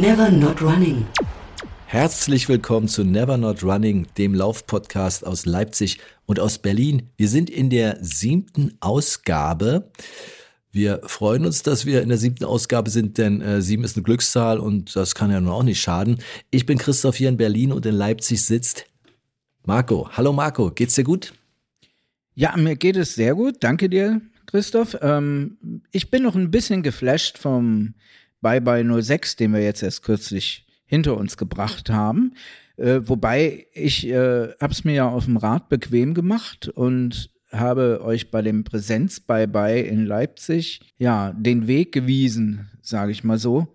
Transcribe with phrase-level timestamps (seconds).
[0.00, 1.19] Never Not Running.
[1.92, 7.10] Herzlich willkommen zu Never Not Running, dem Laufpodcast aus Leipzig und aus Berlin.
[7.16, 9.90] Wir sind in der siebten Ausgabe.
[10.70, 14.04] Wir freuen uns, dass wir in der siebten Ausgabe sind, denn äh, sieben ist eine
[14.04, 16.18] Glückszahl und das kann ja nun auch nicht schaden.
[16.52, 18.84] Ich bin Christoph hier in Berlin und in Leipzig sitzt
[19.64, 20.08] Marco.
[20.12, 21.32] Hallo Marco, geht's dir gut?
[22.36, 23.56] Ja, mir geht es sehr gut.
[23.64, 24.96] Danke dir, Christoph.
[25.02, 27.94] Ähm, ich bin noch ein bisschen geflasht vom
[28.40, 32.34] Bye Bye 06, den wir jetzt erst kürzlich hinter uns gebracht haben.
[32.76, 38.00] Äh, wobei ich äh, habe es mir ja auf dem Rad bequem gemacht und habe
[38.02, 43.38] euch bei dem Präsenz Bye Bye in Leipzig ja den Weg gewiesen, sage ich mal
[43.38, 43.68] so,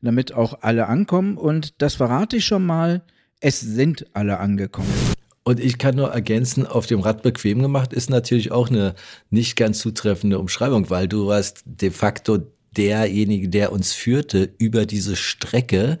[0.00, 1.36] damit auch alle ankommen.
[1.36, 3.02] Und das verrate ich schon mal.
[3.40, 4.88] Es sind alle angekommen.
[5.44, 8.94] Und ich kann nur ergänzen, auf dem Rad bequem gemacht ist natürlich auch eine
[9.28, 12.38] nicht ganz zutreffende Umschreibung, weil du warst de facto
[12.76, 15.98] derjenige, der uns führte über diese Strecke,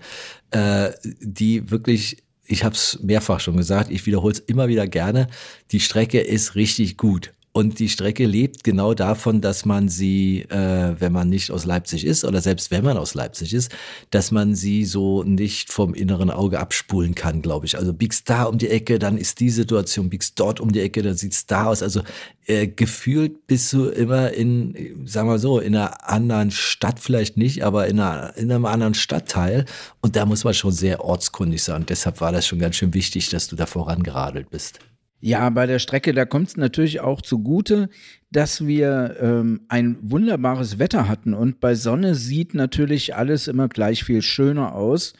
[0.50, 5.28] äh, die wirklich ich habe es mehrfach schon gesagt, ich wiederhole es immer wieder gerne,
[5.70, 7.32] die Strecke ist richtig gut.
[7.54, 12.06] Und die Strecke lebt genau davon, dass man sie, äh, wenn man nicht aus Leipzig
[12.06, 13.70] ist oder selbst wenn man aus Leipzig ist,
[14.08, 17.76] dass man sie so nicht vom inneren Auge abspulen kann, glaube ich.
[17.76, 21.02] Also biegst da um die Ecke, dann ist die Situation, biegst dort um die Ecke,
[21.02, 21.82] dann sieht's da aus.
[21.82, 22.00] Also
[22.46, 27.64] äh, gefühlt bist du immer in, sagen wir so, in einer anderen Stadt vielleicht nicht,
[27.64, 29.66] aber in, einer, in einem anderen Stadtteil.
[30.00, 31.82] Und da muss man schon sehr ortskundig sein.
[31.82, 34.78] Und deshalb war das schon ganz schön wichtig, dass du da vorangeradelt bist.
[35.24, 37.88] Ja, bei der Strecke, da kommt es natürlich auch zugute,
[38.32, 44.02] dass wir ähm, ein wunderbares Wetter hatten und bei Sonne sieht natürlich alles immer gleich
[44.02, 45.12] viel schöner aus.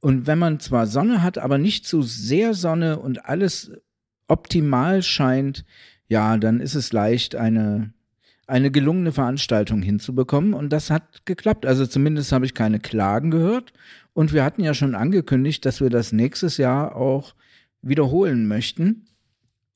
[0.00, 3.70] Und wenn man zwar Sonne hat, aber nicht zu sehr Sonne und alles
[4.28, 5.66] optimal scheint,
[6.08, 7.92] ja, dann ist es leicht, eine,
[8.46, 10.54] eine gelungene Veranstaltung hinzubekommen.
[10.54, 11.66] Und das hat geklappt.
[11.66, 13.74] Also zumindest habe ich keine Klagen gehört.
[14.14, 17.34] Und wir hatten ja schon angekündigt, dass wir das nächstes Jahr auch
[17.82, 19.04] wiederholen möchten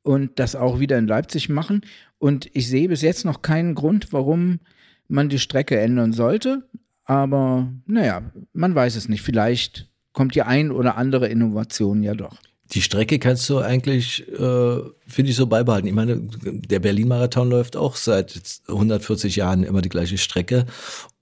[0.04, 1.80] und das auch wieder in Leipzig machen.
[2.18, 4.60] Und ich sehe bis jetzt noch keinen Grund, warum
[5.08, 6.68] man die Strecke ändern sollte.
[7.04, 9.22] Aber naja, man weiß es nicht.
[9.22, 12.36] Vielleicht kommt die ein oder andere Innovation ja doch.
[12.72, 15.86] Die Strecke kannst du eigentlich, äh, finde ich, so beibehalten.
[15.86, 20.66] Ich meine, der Berlin-Marathon läuft auch seit 140 Jahren immer die gleiche Strecke.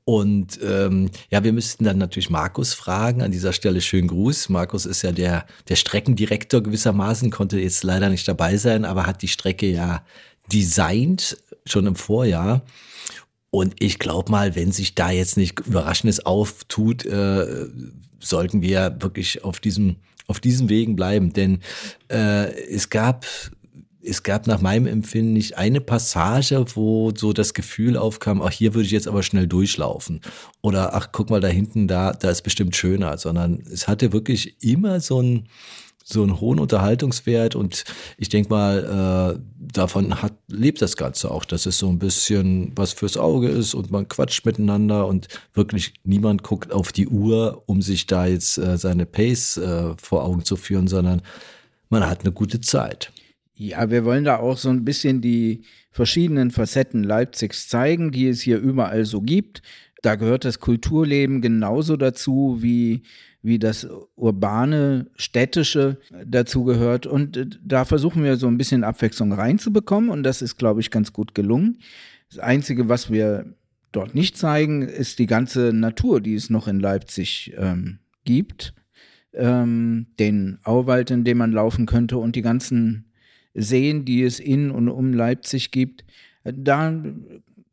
[0.05, 3.23] Und ähm, ja, wir müssten dann natürlich Markus fragen.
[3.23, 4.49] An dieser Stelle schönen Gruß.
[4.49, 9.23] Markus ist ja der, der Streckendirektor gewissermaßen, konnte jetzt leider nicht dabei sein, aber hat
[9.23, 10.05] die Strecke ja
[10.53, 12.63] designt, schon im Vorjahr.
[13.51, 17.67] Und ich glaube mal, wenn sich da jetzt nicht Überraschendes auftut, äh,
[18.19, 19.97] sollten wir wirklich auf diesem,
[20.27, 21.33] auf diesen Wegen bleiben.
[21.33, 21.61] Denn
[22.09, 23.27] äh, es gab
[24.05, 28.75] es gab nach meinem Empfinden nicht eine Passage, wo so das Gefühl aufkam, ach, hier
[28.75, 30.21] würde ich jetzt aber schnell durchlaufen.
[30.61, 33.19] Oder ach, guck mal da hinten, da, da ist bestimmt schöner.
[33.19, 35.49] Sondern es hatte wirklich immer so einen,
[36.05, 37.85] so einen hohen Unterhaltungswert und
[38.19, 39.41] ich denke mal, äh,
[39.73, 43.75] davon hat, lebt das Ganze auch, dass es so ein bisschen was fürs Auge ist
[43.75, 48.59] und man quatscht miteinander und wirklich niemand guckt auf die Uhr, um sich da jetzt
[48.59, 51.23] äh, seine Pace äh, vor Augen zu führen, sondern
[51.89, 53.13] man hat eine gute Zeit.
[53.55, 58.41] Ja, wir wollen da auch so ein bisschen die verschiedenen Facetten Leipzigs zeigen, die es
[58.41, 59.63] hier überall so gibt.
[60.01, 63.03] Da gehört das Kulturleben genauso dazu, wie,
[63.43, 63.87] wie das
[64.17, 67.07] urbane, städtische dazu gehört.
[67.07, 70.11] Und äh, da versuchen wir so ein bisschen Abwechslung reinzubekommen.
[70.11, 71.79] Und das ist, glaube ich, ganz gut gelungen.
[72.31, 73.55] Das Einzige, was wir
[73.93, 78.75] dort nicht zeigen, ist die ganze Natur, die es noch in Leipzig ähm, gibt.
[79.35, 83.12] Ähm, den Auwald, in dem man laufen könnte und die ganzen
[83.55, 86.05] Seen, die es in und um Leipzig gibt,
[86.45, 87.03] da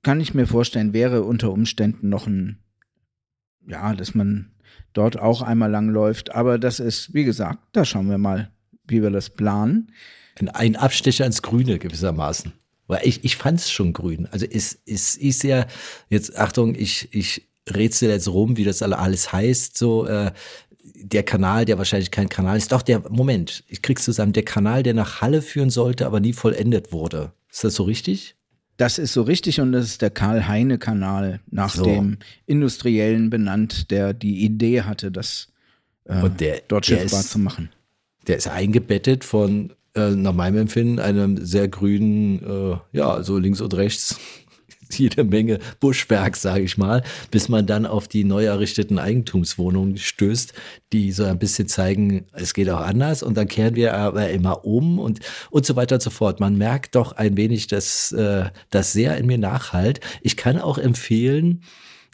[0.04, 2.60] kann ich mir vorstellen, wäre unter Umständen noch ein,
[3.68, 4.52] ja, dass man
[4.94, 6.34] dort auch einmal langläuft.
[6.34, 8.52] Aber das ist, wie gesagt, da schauen wir mal,
[8.88, 9.92] wie wir das planen.
[10.54, 12.54] Ein Abstecher ins Grüne gewissermaßen.
[12.88, 14.26] Weil ich, ich fand es schon grün.
[14.32, 15.68] Also es, es ist ja,
[16.10, 19.78] jetzt Achtung, ich, ich rätsel jetzt rum, wie das alles heißt.
[19.78, 20.32] So, äh,
[21.02, 24.84] der Kanal, der wahrscheinlich kein Kanal ist, doch der, Moment, ich krieg's zusammen, der Kanal,
[24.84, 27.32] der nach Halle führen sollte, aber nie vollendet wurde.
[27.52, 28.36] Ist das so richtig?
[28.78, 31.84] Das ist so richtig und das ist der Karl-Heine-Kanal, nach so.
[31.84, 35.50] dem Industriellen benannt, der die Idee hatte, das
[36.06, 37.70] äh, der, dort schiffbar zu machen.
[38.28, 43.60] Der ist eingebettet von äh, nach meinem Empfinden einem sehr grünen, äh, ja, so links
[43.60, 44.20] und rechts
[44.98, 50.54] jede Menge Buschwerk, sage ich mal, bis man dann auf die neu errichteten Eigentumswohnungen stößt,
[50.94, 54.66] die so ein bisschen zeigen, es geht auch anders und dann kehren wir aber immer
[54.66, 55.20] um und,
[55.50, 56.40] und so weiter und so fort.
[56.40, 60.00] Man merkt doch ein wenig, dass äh, das sehr in mir nachhalt.
[60.22, 61.62] Ich kann auch empfehlen,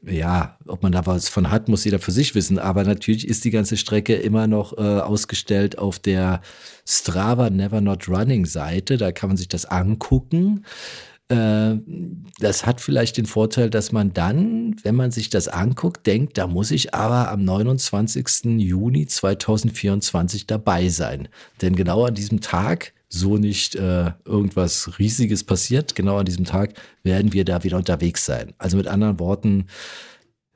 [0.07, 2.59] ja, ob man da was von hat, muss jeder für sich wissen.
[2.59, 6.41] Aber natürlich ist die ganze Strecke immer noch äh, ausgestellt auf der
[6.85, 8.97] Strava Never Not Running Seite.
[8.97, 10.63] Da kann man sich das angucken.
[11.29, 11.75] Äh,
[12.39, 16.47] das hat vielleicht den Vorteil, dass man dann, wenn man sich das anguckt, denkt, da
[16.47, 18.59] muss ich aber am 29.
[18.59, 21.27] Juni 2024 dabei sein.
[21.61, 26.73] Denn genau an diesem Tag so nicht äh, irgendwas Riesiges passiert, genau an diesem Tag
[27.03, 28.53] werden wir da wieder unterwegs sein.
[28.57, 29.67] Also mit anderen Worten,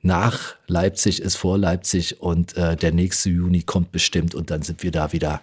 [0.01, 4.81] nach Leipzig ist vor Leipzig und äh, der nächste Juni kommt bestimmt und dann sind
[4.83, 5.41] wir da wieder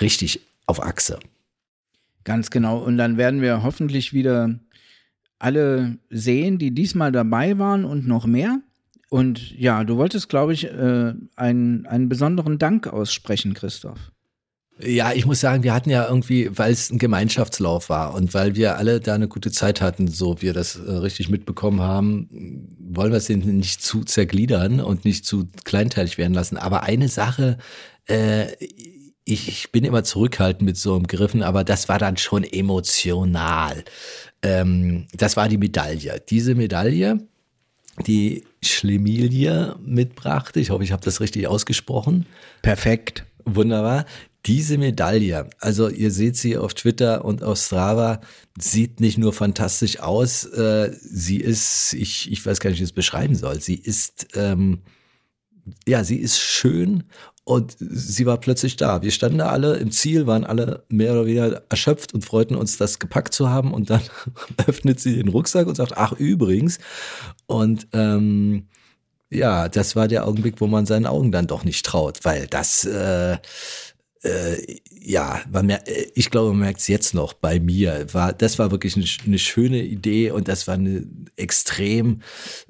[0.00, 1.18] richtig auf Achse.
[2.24, 2.78] Ganz genau.
[2.78, 4.58] Und dann werden wir hoffentlich wieder
[5.38, 8.60] alle sehen, die diesmal dabei waren und noch mehr.
[9.08, 14.12] Und ja, du wolltest, glaube ich, äh, einen, einen besonderen Dank aussprechen, Christoph.
[14.82, 18.54] Ja, ich muss sagen, wir hatten ja irgendwie, weil es ein Gemeinschaftslauf war und weil
[18.54, 23.10] wir alle da eine gute Zeit hatten, so wir das äh, richtig mitbekommen haben, wollen
[23.10, 26.56] wir es nicht zu zergliedern und nicht zu kleinteilig werden lassen.
[26.56, 27.58] Aber eine Sache,
[28.06, 28.46] äh,
[29.30, 33.84] ich, ich bin immer zurückhaltend mit so einem Griffen, aber das war dann schon emotional.
[34.42, 36.22] Ähm, das war die Medaille.
[36.28, 37.18] Diese Medaille,
[38.06, 42.26] die Schlemilie mitbrachte, ich hoffe, ich habe das richtig ausgesprochen.
[42.62, 43.24] Perfekt.
[43.44, 44.04] Wunderbar.
[44.46, 48.22] Diese Medaille, also ihr seht sie auf Twitter und auf Strava,
[48.58, 52.88] sieht nicht nur fantastisch aus, äh, sie ist, ich, ich weiß gar nicht, wie ich
[52.90, 54.80] es beschreiben soll, sie ist, ähm,
[55.86, 57.04] ja, sie ist schön
[57.44, 59.02] und sie war plötzlich da.
[59.02, 62.76] Wir standen da alle im Ziel, waren alle mehr oder weniger erschöpft und freuten uns,
[62.76, 63.72] das gepackt zu haben.
[63.72, 64.02] Und dann
[64.66, 66.78] öffnet sie den Rucksack und sagt, ach übrigens.
[67.46, 68.68] Und ähm,
[69.30, 72.84] ja, das war der Augenblick, wo man seinen Augen dann doch nicht traut, weil das
[72.84, 73.38] äh,
[74.22, 75.82] äh, ja, man mer
[76.14, 78.06] ich glaube, man merkt es jetzt noch bei mir.
[78.12, 81.06] War, das war wirklich eine, eine, schöne Idee und das war eine
[81.36, 82.20] extrem,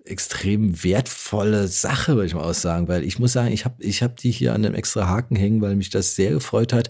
[0.05, 4.17] extrem wertvolle Sache, würde ich mal aussagen, weil ich muss sagen, ich habe ich hab
[4.17, 6.89] die hier an einem extra Haken hängen, weil mich das sehr gefreut hat.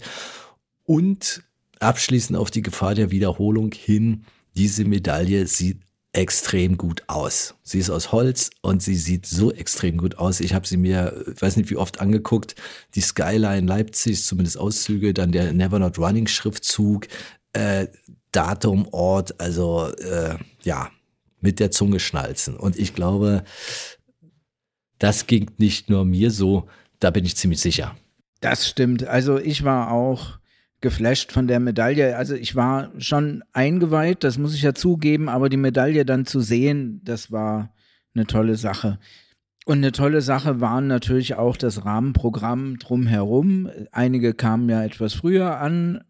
[0.83, 1.43] Und
[1.79, 4.25] abschließend auf die Gefahr der Wiederholung hin,
[4.55, 5.79] diese Medaille sieht
[6.13, 7.55] extrem gut aus.
[7.63, 10.41] Sie ist aus Holz und sie sieht so extrem gut aus.
[10.41, 12.55] Ich habe sie mir, ich weiß nicht wie oft angeguckt,
[12.95, 17.07] die Skyline Leipzig, zumindest Auszüge, dann der Never Not Running Schriftzug,
[17.53, 17.87] äh,
[18.31, 20.89] Datum, Ort, also äh, ja,
[21.39, 22.57] mit der Zunge schnalzen.
[22.57, 23.43] Und ich glaube,
[24.99, 26.67] das ging nicht nur mir so,
[26.99, 27.95] da bin ich ziemlich sicher.
[28.41, 29.05] Das stimmt.
[29.05, 30.40] Also ich war auch
[30.81, 32.17] geflasht von der Medaille.
[32.17, 36.41] Also ich war schon eingeweiht, das muss ich ja zugeben, aber die Medaille dann zu
[36.41, 37.73] sehen, das war
[38.13, 38.99] eine tolle Sache.
[39.65, 43.69] Und eine tolle Sache waren natürlich auch das Rahmenprogramm drumherum.
[43.91, 46.03] Einige kamen ja etwas früher an,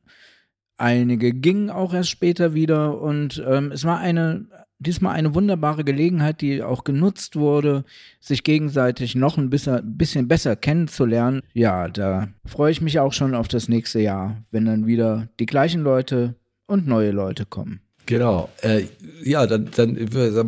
[0.78, 4.48] einige gingen auch erst später wieder und ähm, es war eine
[4.82, 7.84] diesmal eine wunderbare Gelegenheit, die auch genutzt wurde,
[8.20, 11.42] sich gegenseitig noch ein bisschen, besser kennenzulernen.
[11.54, 15.46] Ja, da freue ich mich auch schon auf das nächste Jahr, wenn dann wieder die
[15.46, 16.36] gleichen Leute
[16.66, 17.82] und neue Leute kommen.
[18.08, 18.50] Genau.
[18.62, 18.86] Äh,
[19.24, 19.94] ja, dann, dann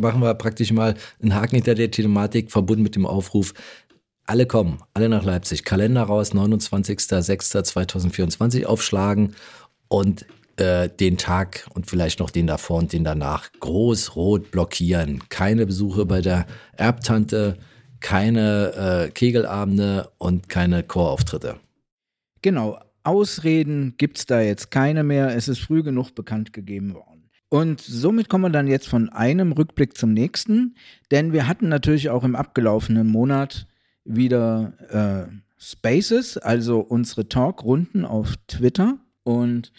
[0.00, 3.54] machen wir praktisch mal einen Haken hinter der Thematik, verbunden mit dem Aufruf.
[4.26, 5.64] Alle kommen, alle nach Leipzig.
[5.64, 9.34] Kalender raus, 29.06.2024 aufschlagen
[9.88, 10.26] und
[10.56, 15.28] äh, den Tag und vielleicht noch den davor und den danach groß rot blockieren.
[15.28, 16.46] Keine Besuche bei der
[16.76, 17.58] Erbtante,
[18.00, 21.56] keine äh, Kegelabende und keine Chorauftritte.
[22.42, 25.34] Genau, Ausreden gibt es da jetzt keine mehr.
[25.36, 27.30] Es ist früh genug bekannt gegeben worden.
[27.48, 30.74] Und somit kommen wir dann jetzt von einem Rückblick zum nächsten,
[31.10, 33.66] denn wir hatten natürlich auch im abgelaufenen Monat
[34.04, 38.98] wieder äh, Spaces, also unsere Talkrunden auf Twitter.
[39.22, 39.72] Und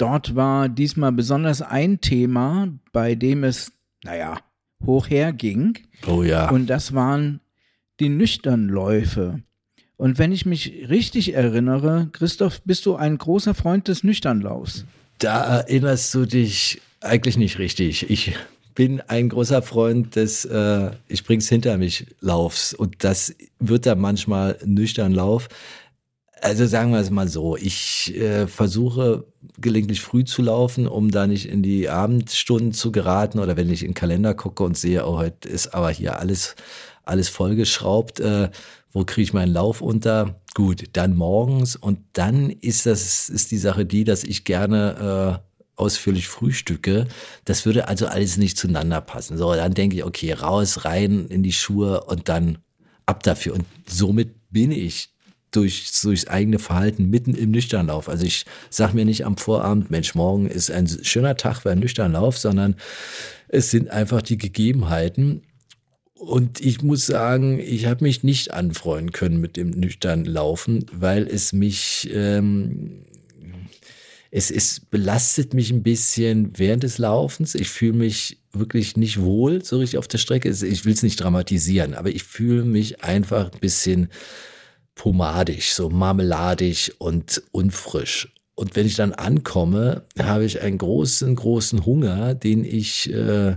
[0.00, 4.38] Dort war diesmal besonders ein Thema, bei dem es, naja,
[4.86, 5.76] hoch herging.
[6.06, 6.48] Oh ja.
[6.48, 7.40] Und das waren
[8.00, 9.42] die Nüchternläufe.
[9.98, 14.86] Und wenn ich mich richtig erinnere, Christoph, bist du ein großer Freund des Nüchternlaufs?
[15.18, 18.08] Da erinnerst du dich eigentlich nicht richtig.
[18.08, 18.34] Ich
[18.74, 23.94] bin ein großer Freund des äh, Ich bring's hinter mich Laufs und das wird da
[23.94, 25.50] manchmal Nüchternlauf.
[26.42, 29.26] Also sagen wir es mal so, ich äh, versuche
[29.58, 33.82] gelegentlich früh zu laufen, um da nicht in die Abendstunden zu geraten oder wenn ich
[33.82, 36.56] in den Kalender gucke und sehe, oh, heute ist aber hier alles
[37.04, 38.50] alles vollgeschraubt, äh,
[38.92, 40.40] wo kriege ich meinen Lauf unter?
[40.54, 45.50] Gut, dann morgens und dann ist das ist die Sache die, dass ich gerne äh,
[45.80, 47.06] ausführlich frühstücke.
[47.44, 49.36] Das würde also alles nicht zueinander passen.
[49.36, 52.58] So, dann denke ich, okay, raus, rein in die Schuhe und dann
[53.06, 53.54] ab dafür.
[53.54, 55.09] Und somit bin ich
[55.50, 58.08] durch, durchs eigene Verhalten mitten im Nüchternlauf.
[58.08, 62.38] Also ich sage mir nicht am Vorabend, Mensch, morgen ist ein schöner Tag einen Nüchternlauf,
[62.38, 62.76] sondern
[63.48, 65.42] es sind einfach die Gegebenheiten.
[66.14, 71.26] Und ich muss sagen, ich habe mich nicht anfreuen können mit dem nüchternen Laufen, weil
[71.26, 73.06] es mich, ähm,
[74.30, 77.54] es, es belastet mich ein bisschen während des Laufens.
[77.54, 80.50] Ich fühle mich wirklich nicht wohl so richtig auf der Strecke.
[80.50, 84.08] Ich will es nicht dramatisieren, aber ich fühle mich einfach ein bisschen
[84.94, 88.34] pomadisch, so marmeladig und unfrisch.
[88.54, 93.56] Und wenn ich dann ankomme, habe ich einen großen, großen Hunger, den ich äh,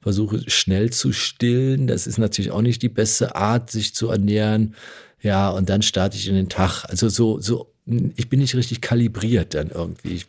[0.00, 1.88] versuche schnell zu stillen.
[1.88, 4.76] Das ist natürlich auch nicht die beste Art, sich zu ernähren.
[5.20, 6.84] Ja, und dann starte ich in den Tag.
[6.84, 7.72] Also so, so,
[8.14, 10.14] ich bin nicht richtig kalibriert dann irgendwie.
[10.14, 10.26] Ich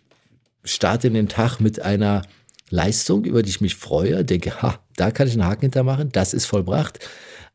[0.63, 2.23] starte in den Tag mit einer
[2.71, 6.33] Leistung, über die ich mich freue, denke, ha, da kann ich einen Haken hintermachen, das
[6.33, 6.99] ist vollbracht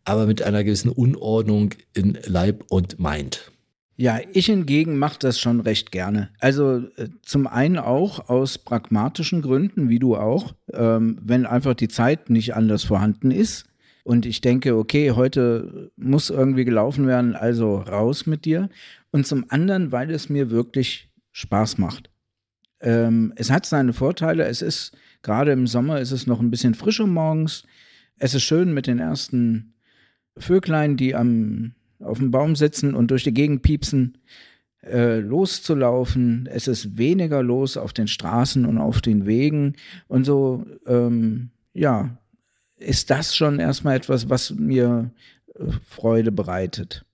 [0.05, 3.53] aber mit einer gewissen Unordnung in Leib und Mind.
[3.97, 6.31] Ja, ich hingegen mache das schon recht gerne.
[6.41, 11.89] Also äh, zum einen auch aus pragmatischen Gründen, wie du auch, ähm, wenn einfach die
[11.89, 13.67] Zeit nicht anders vorhanden ist.
[14.05, 18.71] Und ich denke, okay, heute muss irgendwie gelaufen werden, also raus mit dir.
[19.13, 22.11] Und zum anderen, weil es mir wirklich Spaß macht.
[22.81, 24.45] Ähm, es hat seine Vorteile.
[24.45, 27.63] Es ist, gerade im Sommer ist es noch ein bisschen frischer morgens.
[28.19, 29.72] Es ist schön mit den ersten
[30.37, 34.19] Vöglein, die am, auf dem Baum sitzen und durch die Gegend piepsen,
[34.83, 36.49] äh, loszulaufen.
[36.51, 39.75] Es ist weniger los auf den Straßen und auf den Wegen.
[40.09, 42.17] Und so, ähm, ja,
[42.77, 45.11] ist das schon erstmal etwas, was mir
[45.55, 47.05] äh, Freude bereitet.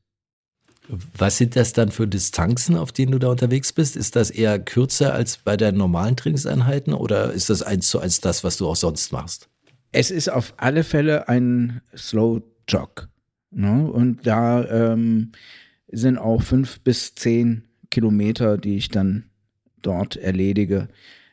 [1.18, 3.94] Was sind das dann für Distanzen, auf denen du da unterwegs bist?
[3.94, 8.22] Ist das eher kürzer als bei deinen normalen Trainingseinheiten oder ist das eins zu eins
[8.22, 9.50] das, was du auch sonst machst?
[9.92, 13.08] Es ist auf alle Fälle ein Slow Jog.
[13.50, 13.90] Ne?
[13.90, 15.32] Und da ähm,
[15.90, 19.24] sind auch fünf bis zehn Kilometer, die ich dann
[19.82, 20.88] dort erledige.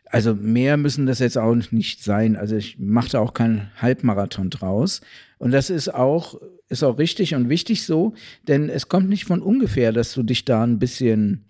[0.06, 2.36] Also mehr müssen das jetzt auch nicht sein.
[2.36, 5.02] Also ich mache auch keinen Halbmarathon draus.
[5.38, 6.40] Und das ist auch,
[6.70, 8.14] ist auch richtig und wichtig so,
[8.48, 11.46] denn es kommt nicht von ungefähr, dass du dich da ein bisschen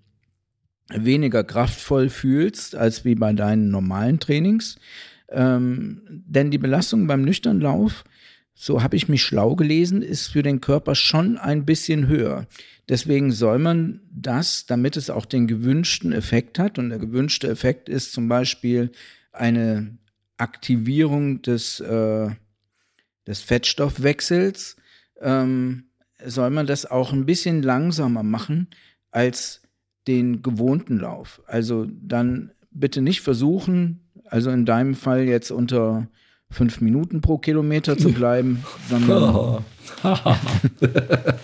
[0.89, 4.77] weniger kraftvoll fühlst als wie bei deinen normalen Trainings.
[5.29, 8.03] Ähm, denn die Belastung beim Nüchternlauf
[8.55, 12.47] so habe ich mich schlau gelesen, ist für den Körper schon ein bisschen höher.
[12.87, 17.89] Deswegen soll man das, damit es auch den gewünschten Effekt hat, und der gewünschte Effekt
[17.89, 18.91] ist zum Beispiel
[19.33, 19.97] eine
[20.37, 22.29] Aktivierung des, äh,
[23.27, 24.77] des Fettstoffwechsels,
[25.19, 25.85] ähm,
[26.25, 28.67] soll man das auch ein bisschen langsamer machen
[29.11, 29.61] als
[30.07, 31.41] den gewohnten Lauf.
[31.45, 36.07] Also dann bitte nicht versuchen, also in deinem Fall jetzt unter
[36.49, 39.63] fünf Minuten pro Kilometer zu bleiben, sondern,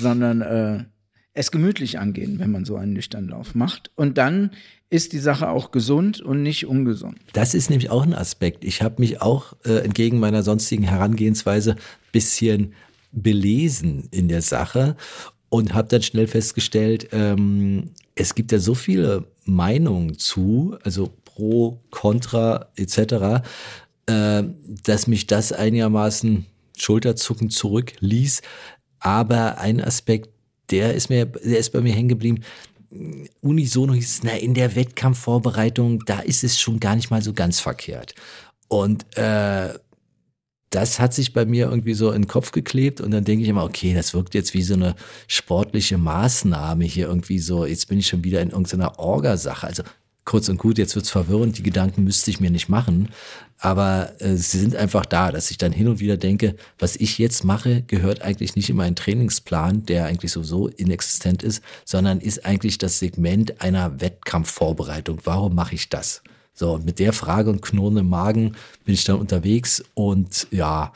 [0.00, 0.84] sondern äh,
[1.32, 3.90] es gemütlich angehen, wenn man so einen nüchternen Lauf macht.
[3.96, 4.50] Und dann
[4.90, 7.18] ist die Sache auch gesund und nicht ungesund.
[7.32, 8.64] Das ist nämlich auch ein Aspekt.
[8.64, 11.74] Ich habe mich auch äh, entgegen meiner sonstigen Herangehensweise
[12.12, 12.74] bisschen
[13.10, 14.96] belesen in der Sache
[15.48, 21.80] und habe dann schnell festgestellt, ähm, es gibt ja so viele Meinungen zu, also pro,
[21.90, 23.42] contra etc.,
[24.06, 24.44] äh,
[24.84, 26.46] dass mich das einigermaßen
[26.76, 28.42] Schulterzucken zurückließ.
[28.98, 30.30] Aber ein Aspekt,
[30.70, 32.42] der ist mir, der ist bei mir hängen geblieben.
[33.40, 37.32] Unisono hieß es, na, in der Wettkampfvorbereitung, da ist es schon gar nicht mal so
[37.32, 38.14] ganz verkehrt.
[38.68, 39.74] Und äh,
[40.70, 43.48] das hat sich bei mir irgendwie so in den Kopf geklebt und dann denke ich
[43.48, 44.96] immer, okay, das wirkt jetzt wie so eine
[45.28, 49.66] sportliche Maßnahme hier irgendwie so, jetzt bin ich schon wieder in irgendeiner Orgasache.
[49.66, 49.82] Also
[50.24, 53.10] kurz und gut, jetzt wird's verwirrend, die Gedanken müsste ich mir nicht machen,
[53.58, 57.18] aber äh, sie sind einfach da, dass ich dann hin und wieder denke, was ich
[57.18, 62.44] jetzt mache, gehört eigentlich nicht in meinen Trainingsplan, der eigentlich sowieso inexistent ist, sondern ist
[62.44, 65.20] eigentlich das Segment einer Wettkampfvorbereitung.
[65.24, 66.22] Warum mache ich das?
[66.52, 68.54] So, mit der Frage und knurrendem Magen
[68.84, 70.92] bin ich dann unterwegs und ja,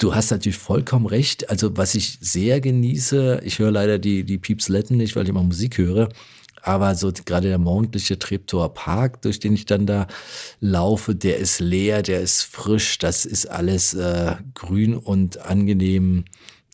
[0.00, 1.50] Du hast natürlich vollkommen recht.
[1.50, 5.42] Also was ich sehr genieße, ich höre leider die, die Piepsletten nicht, weil ich immer
[5.42, 6.08] Musik höre,
[6.68, 10.06] aber so gerade der morgendliche Treptower Park, durch den ich dann da
[10.60, 16.26] laufe, der ist leer, der ist frisch, das ist alles äh, grün und angenehm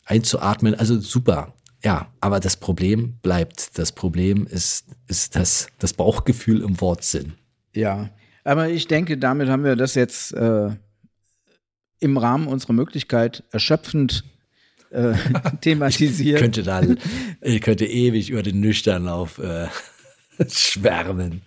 [0.04, 0.74] einzuatmen.
[0.74, 1.54] Also super.
[1.84, 3.78] Ja, aber das Problem bleibt.
[3.78, 7.34] Das Problem ist, ist das, das Bauchgefühl im Wortsinn.
[7.72, 8.10] Ja,
[8.42, 10.70] aber ich denke, damit haben wir das jetzt äh,
[12.00, 14.24] im Rahmen unserer Möglichkeit erschöpfend
[14.94, 15.14] äh,
[15.60, 16.40] thematisiert.
[16.40, 16.82] könnte da,
[17.40, 19.66] ich könnte ewig über den Nüchternlauf äh,
[20.48, 21.42] schwärmen.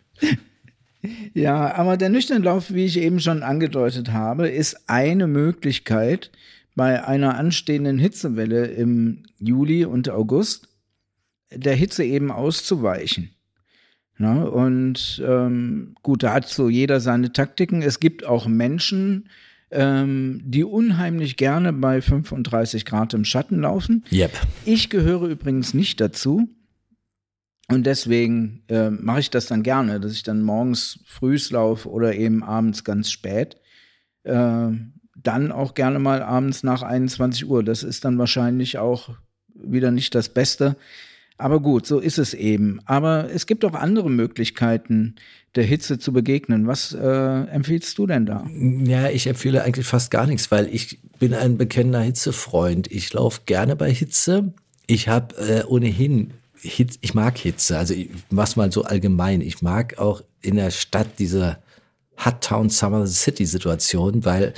[1.34, 6.32] Ja, aber der Nüchternlauf, wie ich eben schon angedeutet habe, ist eine Möglichkeit,
[6.75, 10.70] bei einer anstehenden Hitzewelle im Juli und August
[11.51, 13.32] der Hitze eben auszuweichen.
[14.20, 17.82] Na, und ähm, gut, da hat so jeder seine Taktiken.
[17.82, 19.30] Es gibt auch Menschen,
[19.72, 24.06] ähm, die unheimlich gerne bei 35 Grad im Schatten laufen.
[24.12, 24.32] Yep.
[24.66, 26.50] Ich gehöre übrigens nicht dazu.
[27.70, 32.16] Und deswegen äh, mache ich das dann gerne, dass ich dann morgens frühs laufe oder
[32.16, 33.58] eben abends ganz spät.
[34.24, 34.70] Äh,
[35.16, 37.64] dann auch gerne mal abends nach 21 Uhr.
[37.64, 39.10] Das ist dann wahrscheinlich auch
[39.54, 40.78] wieder nicht das Beste.
[41.38, 42.79] Aber gut, so ist es eben.
[42.86, 45.15] Aber es gibt auch andere Möglichkeiten,
[45.56, 46.67] der Hitze zu begegnen.
[46.67, 48.48] Was äh, empfiehlst du denn da?
[48.50, 52.91] Ja, ich empfehle eigentlich fast gar nichts, weil ich bin ein bekennender Hitzefreund.
[52.91, 54.53] Ich laufe gerne bei Hitze.
[54.88, 57.77] Ich habe äh, ohnehin Hitze, ich mag Hitze.
[57.77, 59.41] Also ich mach's mal so allgemein.
[59.41, 61.58] Ich mag auch in der Stadt diese
[62.24, 64.53] Hot Town Summer City Situation, weil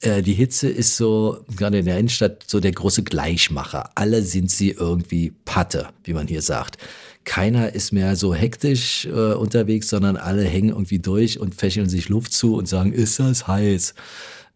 [0.00, 3.90] äh, die Hitze ist so, gerade in der Innenstadt, so der große Gleichmacher.
[3.94, 6.78] Alle sind sie irgendwie Patte, wie man hier sagt.
[7.24, 12.08] Keiner ist mehr so hektisch äh, unterwegs, sondern alle hängen irgendwie durch und fächeln sich
[12.08, 13.94] Luft zu und sagen, ist das heiß?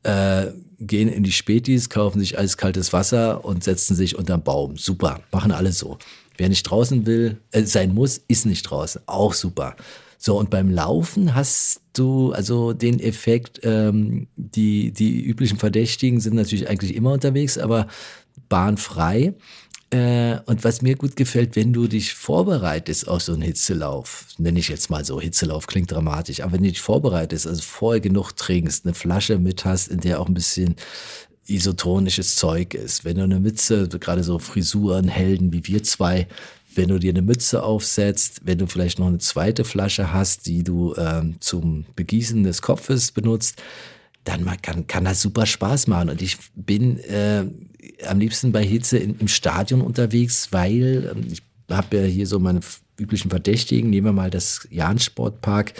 [0.02, 0.46] Äh,
[0.78, 4.76] gehen in die Spätis, kaufen sich eiskaltes Wasser und setzen sich unterm Baum.
[4.76, 5.98] Super, machen alle so.
[6.36, 9.02] Wer nicht draußen will, äh, sein muss, ist nicht draußen.
[9.06, 9.76] Auch super.
[10.22, 16.36] So, und beim Laufen hast du also den Effekt, ähm, die, die üblichen Verdächtigen sind
[16.36, 17.86] natürlich eigentlich immer unterwegs, aber
[18.50, 19.32] bahnfrei.
[19.88, 24.58] Äh, und was mir gut gefällt, wenn du dich vorbereitest auf so einen Hitzelauf, nenne
[24.58, 28.36] ich jetzt mal so, Hitzelauf klingt dramatisch, aber wenn du dich vorbereitest, also vorher genug
[28.36, 30.76] trinkst, eine Flasche mit hast, in der auch ein bisschen
[31.46, 33.06] isotonisches Zeug ist.
[33.06, 36.28] Wenn du eine Mütze, gerade so Frisuren, Helden wie wir zwei,
[36.80, 40.64] wenn du dir eine Mütze aufsetzt, wenn du vielleicht noch eine zweite Flasche hast, die
[40.64, 43.62] du ähm, zum Begießen des Kopfes benutzt,
[44.24, 46.08] dann kann, kann das super Spaß machen.
[46.08, 47.44] Und ich bin äh,
[48.08, 52.38] am liebsten bei Hitze in, im Stadion unterwegs, weil ähm, ich habe ja hier so
[52.38, 52.60] meine
[52.98, 53.90] üblichen Verdächtigen.
[53.90, 55.74] Nehmen wir mal das Jahn-Sportpark.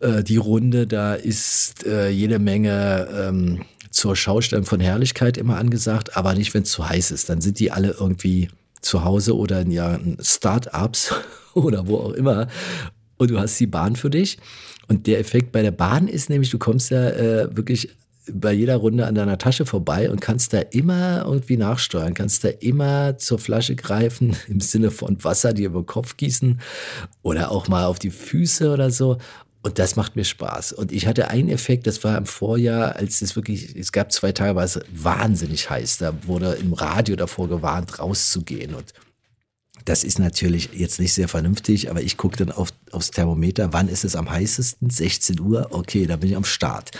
[0.00, 6.16] Äh, die Runde, da ist äh, jede Menge ähm, zur Schaustellung von Herrlichkeit immer angesagt,
[6.16, 7.28] aber nicht, wenn es zu heiß ist.
[7.28, 8.48] Dann sind die alle irgendwie
[8.84, 11.14] zu Hause oder in ihren Start-ups
[11.54, 12.48] oder wo auch immer
[13.16, 14.38] und du hast die Bahn für dich.
[14.88, 17.90] Und der Effekt bei der Bahn ist nämlich, du kommst ja äh, wirklich
[18.32, 22.48] bei jeder Runde an deiner Tasche vorbei und kannst da immer irgendwie nachsteuern, kannst da
[22.48, 26.60] immer zur Flasche greifen, im Sinne von Wasser dir über den Kopf gießen
[27.22, 29.18] oder auch mal auf die Füße oder so.
[29.64, 30.72] Und das macht mir Spaß.
[30.72, 34.30] Und ich hatte einen Effekt, das war im Vorjahr, als es wirklich, es gab zwei
[34.30, 35.96] Tage, war es wahnsinnig heiß.
[35.96, 38.74] Da wurde im Radio davor gewarnt, rauszugehen.
[38.74, 38.92] Und
[39.86, 43.88] das ist natürlich jetzt nicht sehr vernünftig, aber ich gucke dann auf, aufs Thermometer, wann
[43.88, 44.90] ist es am heißesten?
[44.90, 46.90] 16 Uhr, okay, da bin ich am Start.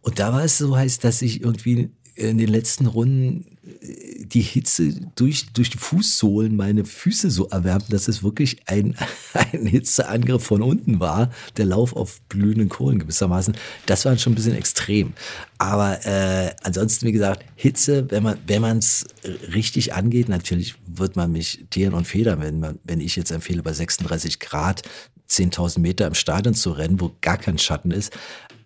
[0.00, 4.92] Und da war es so heiß, dass ich irgendwie in den letzten Runden die Hitze
[5.16, 8.94] durch, durch die Fußsohlen meine Füße so erwärmt, dass es wirklich ein,
[9.34, 11.30] ein Hitzeangriff von unten war.
[11.56, 13.56] Der Lauf auf blühenden Kohlen gewissermaßen.
[13.86, 15.14] Das war schon ein bisschen extrem.
[15.58, 19.06] Aber äh, ansonsten, wie gesagt, Hitze, wenn man wenn es
[19.52, 23.62] richtig angeht, natürlich wird man mich tieren und federn, wenn, man, wenn ich jetzt empfehle,
[23.62, 24.82] bei 36 Grad
[25.28, 28.12] 10.000 Meter im Stadion zu rennen, wo gar kein Schatten ist.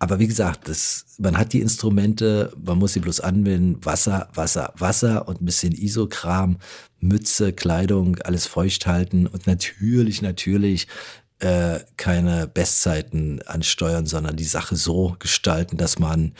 [0.01, 3.85] Aber wie gesagt, das, man hat die Instrumente, man muss sie bloß anwenden.
[3.85, 6.57] Wasser, Wasser, Wasser und ein bisschen Isokram,
[6.99, 10.87] Mütze, Kleidung, alles feucht halten und natürlich, natürlich
[11.37, 16.33] äh, keine Bestzeiten ansteuern, sondern die Sache so gestalten, dass man,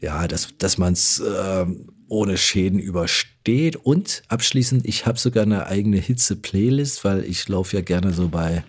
[0.00, 1.66] ja, dass, dass man es äh,
[2.08, 3.76] ohne Schäden übersteht.
[3.76, 8.64] Und abschließend, ich habe sogar eine eigene Hitze-Playlist, weil ich laufe ja gerne so bei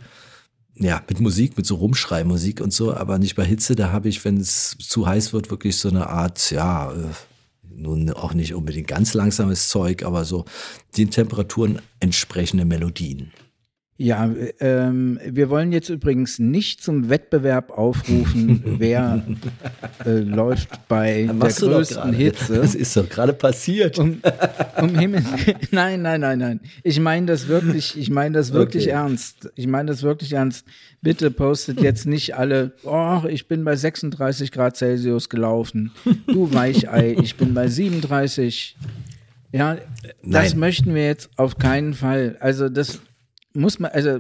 [0.77, 3.75] ja, mit Musik, mit so Rumschreimusik und so, aber nicht bei Hitze.
[3.75, 6.95] Da habe ich, wenn es zu heiß wird, wirklich so eine Art, ja, äh,
[7.77, 10.45] nun auch nicht unbedingt ganz langsames Zeug, aber so
[10.97, 13.31] den Temperaturen entsprechende Melodien.
[13.97, 14.29] Ja,
[14.60, 19.23] ähm, wir wollen jetzt übrigens nicht zum Wettbewerb aufrufen, wer
[20.05, 22.58] äh, läuft bei der größten Hitze.
[22.58, 23.97] Das ist doch gerade passiert.
[23.97, 24.21] Um,
[24.81, 25.23] um Himmel.
[25.71, 26.60] Nein, nein, nein, nein.
[26.84, 28.91] Ich meine das wirklich, ich meine das wirklich okay.
[28.91, 29.49] ernst.
[29.55, 30.65] Ich meine das wirklich ernst.
[31.01, 35.91] Bitte postet jetzt nicht alle, oh, ich bin bei 36 Grad Celsius gelaufen.
[36.27, 38.75] Du Weichei, ich bin bei 37.
[39.53, 39.75] Ja,
[40.21, 40.60] das Nein.
[40.60, 42.36] möchten wir jetzt auf keinen Fall.
[42.41, 42.99] Also das
[43.55, 44.19] muss man, also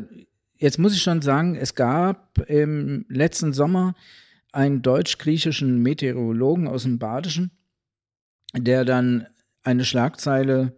[0.57, 3.95] jetzt muss ich schon sagen, es gab im letzten Sommer
[4.51, 7.51] einen deutsch-griechischen Meteorologen aus dem Badischen,
[8.55, 9.27] der dann
[9.63, 10.73] eine Schlagzeile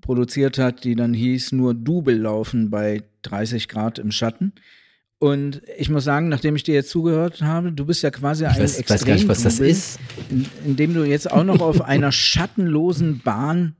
[0.00, 4.52] produziert hat, die dann hieß nur Double laufen bei 30 Grad im Schatten.
[5.18, 8.52] Und ich muss sagen, nachdem ich dir jetzt zugehört habe, du bist ja quasi ein
[8.54, 9.98] Ich weiß, weiß gar nicht, was das ist.
[10.30, 13.74] in- indem du jetzt auch noch auf einer schattenlosen Bahn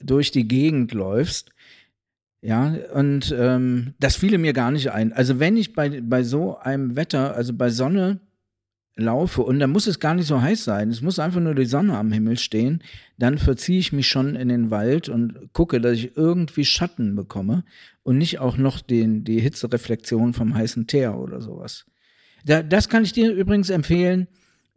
[0.00, 1.50] durch die Gegend läufst.
[2.46, 5.12] Ja, und ähm, das fiele mir gar nicht ein.
[5.12, 8.20] Also wenn ich bei, bei so einem Wetter, also bei Sonne
[8.94, 11.64] laufe und da muss es gar nicht so heiß sein, es muss einfach nur die
[11.64, 12.84] Sonne am Himmel stehen,
[13.18, 17.64] dann verziehe ich mich schon in den Wald und gucke, dass ich irgendwie Schatten bekomme
[18.04, 21.84] und nicht auch noch den, die Hitzereflexion vom heißen Teer oder sowas.
[22.44, 24.28] Da, das kann ich dir übrigens empfehlen.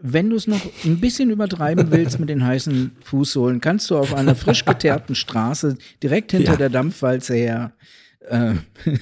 [0.02, 4.14] Wenn du es noch ein bisschen übertreiben willst mit den heißen Fußsohlen, kannst du auf
[4.14, 6.58] einer frisch geteerten Straße direkt hinter Ja.
[6.58, 7.74] der Dampfwalze her
[8.30, 8.54] äh,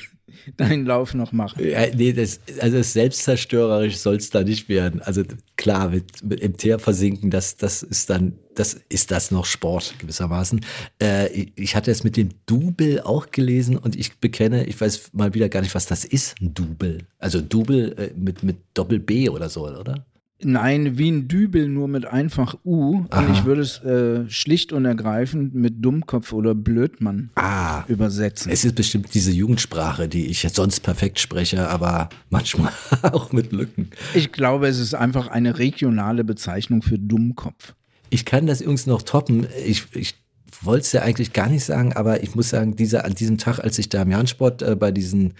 [0.57, 1.63] deinen Lauf noch machen.
[1.67, 5.01] Ja, nee, das, also selbstzerstörerisch soll es da nicht werden.
[5.01, 5.23] Also
[5.55, 9.93] klar, mit, mit im Teer versinken, das, das ist dann, das ist das noch Sport
[9.99, 10.61] gewissermaßen.
[11.01, 15.33] Äh, ich- hatte es mit dem Double auch gelesen und ich bekenne, ich weiß mal
[15.33, 16.99] wieder gar nicht, was das ist, ein Double.
[17.19, 20.05] Also Double äh, mit, mit Doppel B oder so, oder?
[20.43, 22.97] Nein, wie ein Dübel, nur mit einfach U.
[22.99, 23.31] Und Aha.
[23.33, 28.51] ich würde es äh, schlicht und ergreifend mit Dummkopf oder Blödmann Ah, übersetzen.
[28.51, 32.71] es ist bestimmt diese Jugendsprache, die ich sonst perfekt spreche, aber manchmal
[33.01, 33.89] auch mit Lücken.
[34.13, 37.73] Ich glaube, es ist einfach eine regionale Bezeichnung für Dummkopf.
[38.11, 39.47] Ich kann das übrigens noch toppen.
[39.65, 40.15] Ich, ich
[40.61, 43.59] wollte es ja eigentlich gar nicht sagen, aber ich muss sagen, dieser, an diesem Tag,
[43.59, 45.33] als ich da im Jahnsport äh, bei diesen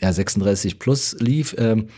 [0.00, 1.88] ja, 36 plus lief, ähm,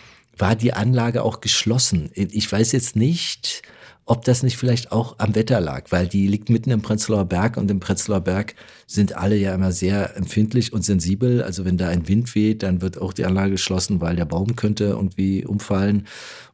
[0.40, 2.10] war die Anlage auch geschlossen.
[2.14, 3.62] Ich weiß jetzt nicht,
[4.06, 7.56] ob das nicht vielleicht auch am Wetter lag, weil die liegt mitten im Prenzlauer Berg
[7.56, 11.42] und im Prenzlauer Berg sind alle ja immer sehr empfindlich und sensibel.
[11.42, 14.56] Also wenn da ein Wind weht, dann wird auch die Anlage geschlossen, weil der Baum
[14.56, 16.08] könnte irgendwie umfallen.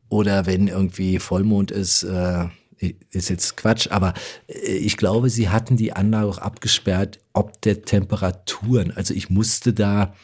[0.09, 2.45] Oder wenn irgendwie Vollmond ist, äh,
[3.11, 4.13] ist jetzt Quatsch, aber
[4.49, 8.93] äh, ich glaube, sie hatten die Anlage auch abgesperrt, ob der Temperaturen.
[8.95, 10.15] Also ich musste da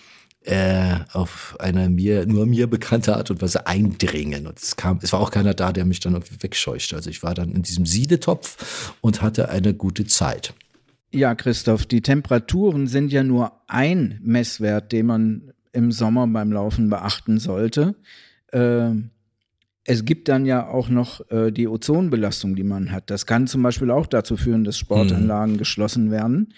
[0.45, 5.13] äh, auf eine mir nur mir bekannte Art und Weise eindringen und es kam es
[5.13, 7.87] war auch keiner da der mich dann irgendwie wegscheuchte also ich war dann in diesem
[7.87, 10.55] Siedetopf und hatte eine gute Zeit
[11.13, 16.89] Ja, Christoph, die Temperaturen sind ja nur ein Messwert, den man im Sommer beim Laufen
[16.89, 17.95] beachten sollte.
[18.53, 19.11] Ähm,
[19.85, 23.11] es gibt dann ja auch noch äh, die Ozonbelastung, die man hat.
[23.11, 26.55] Das kann zum Beispiel auch dazu führen, dass Sportanlagen geschlossen werden.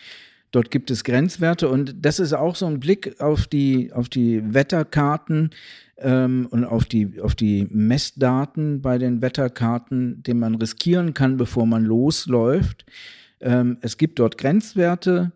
[0.55, 4.55] Dort gibt es Grenzwerte und das ist auch so ein Blick auf die, auf die
[4.55, 5.51] Wetterkarten
[5.97, 11.67] ähm, und auf die, auf die Messdaten bei den Wetterkarten, den man riskieren kann, bevor
[11.67, 12.87] man losläuft.
[13.41, 15.33] Ähm, es gibt dort Grenzwerte,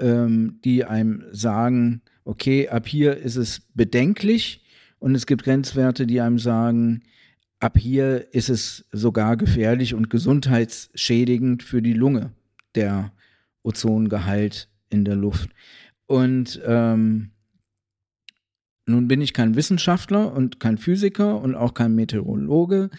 [0.00, 4.64] ähm, die einem sagen, okay, ab hier ist es bedenklich
[4.98, 7.04] und es gibt Grenzwerte, die einem sagen,
[7.60, 12.32] ab hier ist es sogar gefährlich und gesundheitsschädigend für die Lunge,
[12.74, 13.12] der
[13.68, 15.50] Ozongehalt in der Luft.
[16.06, 17.30] Und ähm,
[18.86, 22.90] nun bin ich kein Wissenschaftler und kein Physiker und auch kein Meteorologe,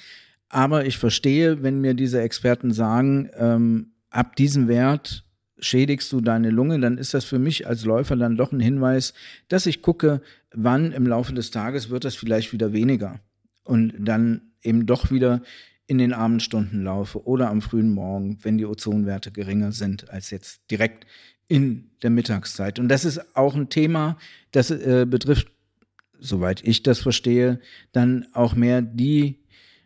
[0.50, 5.26] aber ich verstehe, wenn mir diese Experten sagen, ähm, ab diesem Wert
[5.60, 9.14] schädigst du deine Lunge, dann ist das für mich als Läufer dann doch ein Hinweis,
[9.48, 10.22] dass ich gucke,
[10.54, 13.20] wann im Laufe des Tages wird das vielleicht wieder weniger
[13.64, 15.42] und dann eben doch wieder
[15.90, 20.62] in den Abendstunden laufe oder am frühen Morgen, wenn die Ozonwerte geringer sind als jetzt
[20.70, 21.08] direkt
[21.48, 22.78] in der Mittagszeit.
[22.78, 24.16] Und das ist auch ein Thema,
[24.52, 25.48] das äh, betrifft,
[26.20, 27.60] soweit ich das verstehe,
[27.92, 29.40] dann auch mehr die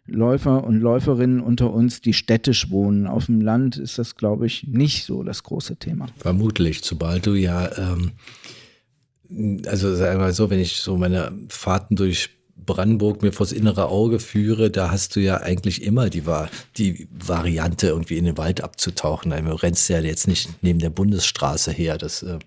[0.06, 3.08] Läufer und Läuferinnen unter uns, die städtisch wohnen.
[3.08, 6.08] Auf dem Land ist das, glaube ich, nicht so das große Thema.
[6.18, 8.12] vermutlich sobald du ja ähm,
[9.68, 13.88] also sagen wir mal so wenn ich so meine Fahrten durch Brandenburg mir vors innere
[13.88, 16.24] Auge führe, da hast du ja eigentlich immer die,
[16.78, 19.32] die Variante, irgendwie in den Wald abzutauchen.
[19.32, 21.98] Du rennst ja jetzt nicht neben der Bundesstraße her.
[21.98, 22.40] Das äh,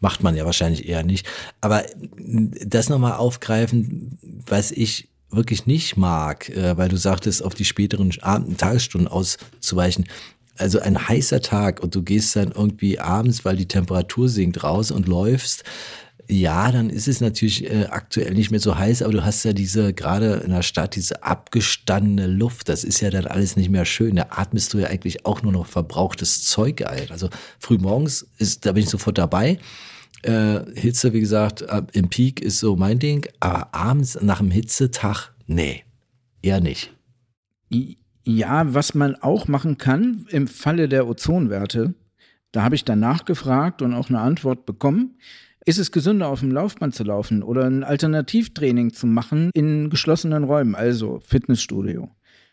[0.00, 1.26] macht man ja wahrscheinlich eher nicht.
[1.60, 1.84] Aber
[2.16, 8.12] das nochmal aufgreifen, was ich wirklich nicht mag, äh, weil du sagtest, auf die späteren
[8.20, 10.06] Abend Tagesstunden auszuweichen.
[10.56, 14.90] Also ein heißer Tag und du gehst dann irgendwie abends, weil die Temperatur sinkt, raus
[14.90, 15.64] und läufst.
[16.32, 19.52] Ja, dann ist es natürlich äh, aktuell nicht mehr so heiß, aber du hast ja
[19.52, 22.68] diese, gerade in der Stadt, diese abgestandene Luft.
[22.68, 24.14] Das ist ja dann alles nicht mehr schön.
[24.14, 27.10] Da atmest du ja eigentlich auch nur noch verbrauchtes Zeug ein.
[27.10, 29.58] Also frühmorgens ist, da bin ich sofort dabei.
[30.22, 34.52] Äh, Hitze, wie gesagt, ab- im Peak ist so mein Ding, aber abends nach dem
[34.52, 35.82] Hitzetag, nee,
[36.42, 36.92] eher nicht.
[38.22, 41.94] Ja, was man auch machen kann im Falle der Ozonwerte,
[42.52, 45.16] da habe ich danach gefragt und auch eine Antwort bekommen.
[45.66, 50.44] Ist es gesünder, auf dem Laufband zu laufen oder ein Alternativtraining zu machen in geschlossenen
[50.44, 52.10] Räumen, also Fitnessstudio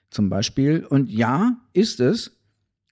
[0.09, 0.85] zum Beispiel?
[0.85, 2.37] Und ja, ist es.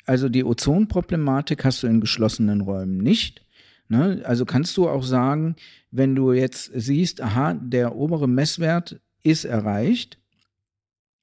[0.05, 3.45] Also die Ozonproblematik hast du in geschlossenen Räumen nicht.
[3.89, 4.21] Ne?
[4.23, 5.55] Also kannst du auch sagen,
[5.91, 10.19] wenn du jetzt siehst, aha, der obere Messwert ist erreicht.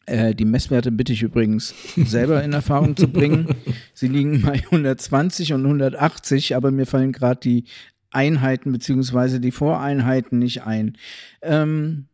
[0.07, 3.55] Äh, die Messwerte bitte ich übrigens selber in Erfahrung zu bringen.
[3.95, 7.65] Sie liegen bei 120 und 180, aber mir fallen gerade die
[8.12, 10.96] Einheiten beziehungsweise die Voreinheiten nicht ein.
[11.40, 12.07] Ähm,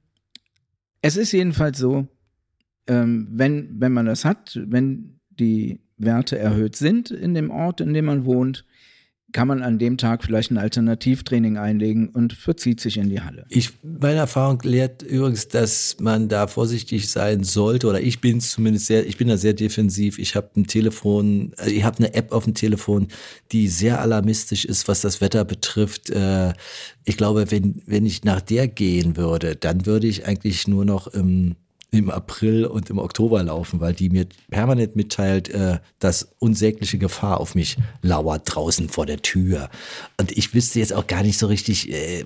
[1.02, 2.08] es ist jedenfalls so,
[2.86, 7.92] ähm, wenn, wenn man das hat, wenn die Werte erhöht sind in dem Ort, in
[7.92, 8.64] dem man wohnt,
[9.32, 13.44] kann man an dem Tag vielleicht ein Alternativtraining einlegen und verzieht sich in die Halle.
[13.50, 18.86] Ich, meine Erfahrung lehrt übrigens, dass man da vorsichtig sein sollte, oder ich bin zumindest
[18.86, 20.18] sehr, ich bin da sehr defensiv.
[20.18, 23.08] Ich habe ein Telefon, also ich habe eine App auf dem Telefon,
[23.52, 26.08] die sehr alarmistisch ist, was das Wetter betrifft.
[26.10, 26.54] Äh,
[27.04, 31.06] ich glaube, wenn, wenn ich nach der gehen würde, dann würde ich eigentlich nur noch
[31.08, 31.56] im
[31.90, 37.40] im April und im Oktober laufen, weil die mir permanent mitteilt, äh, dass unsägliche Gefahr
[37.40, 39.70] auf mich lauert draußen vor der Tür.
[40.20, 42.24] Und ich wüsste jetzt auch gar nicht so richtig, äh,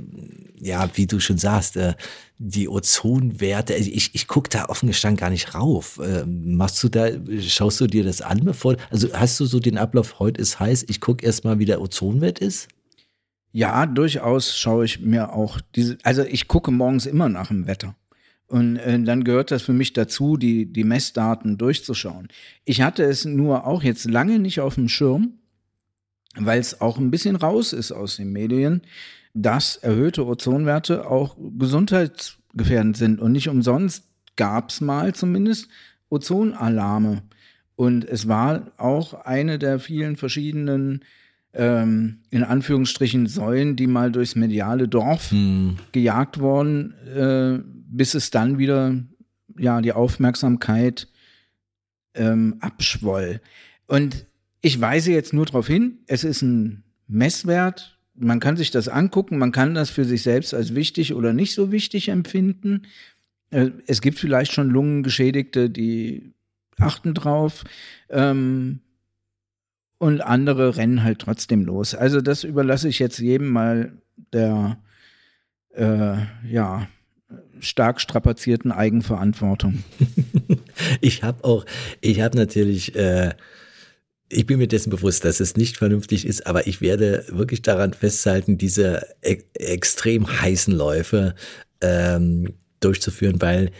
[0.60, 1.94] ja, wie du schon sagst, äh,
[2.38, 6.00] die Ozonwerte, also ich, ich gucke da offen gestanden gar nicht rauf.
[6.02, 7.08] Äh, machst du da,
[7.40, 10.86] schaust du dir das an, bevor, also hast du so den Ablauf, heute ist heiß,
[10.88, 12.66] ich gucke erstmal, wie der Ozonwert ist?
[13.52, 17.94] Ja, durchaus schaue ich mir auch diese, also ich gucke morgens immer nach dem Wetter.
[18.52, 22.28] Und äh, dann gehört das für mich dazu, die, die Messdaten durchzuschauen.
[22.66, 25.38] Ich hatte es nur auch jetzt lange nicht auf dem Schirm,
[26.36, 28.82] weil es auch ein bisschen raus ist aus den Medien,
[29.32, 33.20] dass erhöhte Ozonwerte auch gesundheitsgefährdend sind.
[33.22, 34.04] Und nicht umsonst
[34.36, 35.68] gab es mal zumindest
[36.10, 37.22] Ozonalarme.
[37.74, 41.06] Und es war auch eine der vielen verschiedenen
[41.54, 45.78] ähm, in Anführungsstrichen Säulen, die mal durchs mediale Dorf hm.
[45.92, 48.96] gejagt worden, äh, bis es dann wieder
[49.58, 51.08] ja die Aufmerksamkeit
[52.14, 53.40] ähm, abschwoll.
[53.86, 54.26] Und
[54.60, 57.98] ich weise jetzt nur darauf hin, es ist ein Messwert.
[58.14, 61.54] Man kann sich das angucken, man kann das für sich selbst als wichtig oder nicht
[61.54, 62.82] so wichtig empfinden.
[63.50, 66.32] Äh, es gibt vielleicht schon Lungengeschädigte, die
[66.78, 67.64] achten drauf.
[68.08, 68.80] Ähm,
[69.98, 71.94] und andere rennen halt trotzdem los.
[71.94, 73.92] Also das überlasse ich jetzt jedem mal
[74.32, 74.78] der
[75.74, 76.88] äh, ja
[77.62, 79.82] stark strapazierten Eigenverantwortung.
[81.00, 81.64] ich habe auch,
[82.00, 83.34] ich habe natürlich äh,
[84.32, 87.92] ich bin mir dessen bewusst, dass es nicht vernünftig ist, aber ich werde wirklich daran
[87.92, 91.34] festhalten, diese e extrem heißen Läufe
[91.82, 93.70] ähm, durchzuführen, weil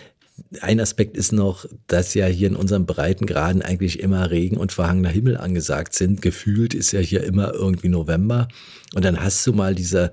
[0.60, 5.08] ein Aspekt ist noch, dass ja hier in unseren Breitengraden eigentlich immer Regen und verhangener
[5.08, 6.22] Himmel angesagt sind.
[6.22, 8.48] Gefühlt ist ja hier immer irgendwie November.
[8.94, 10.12] Und dann hast du mal diese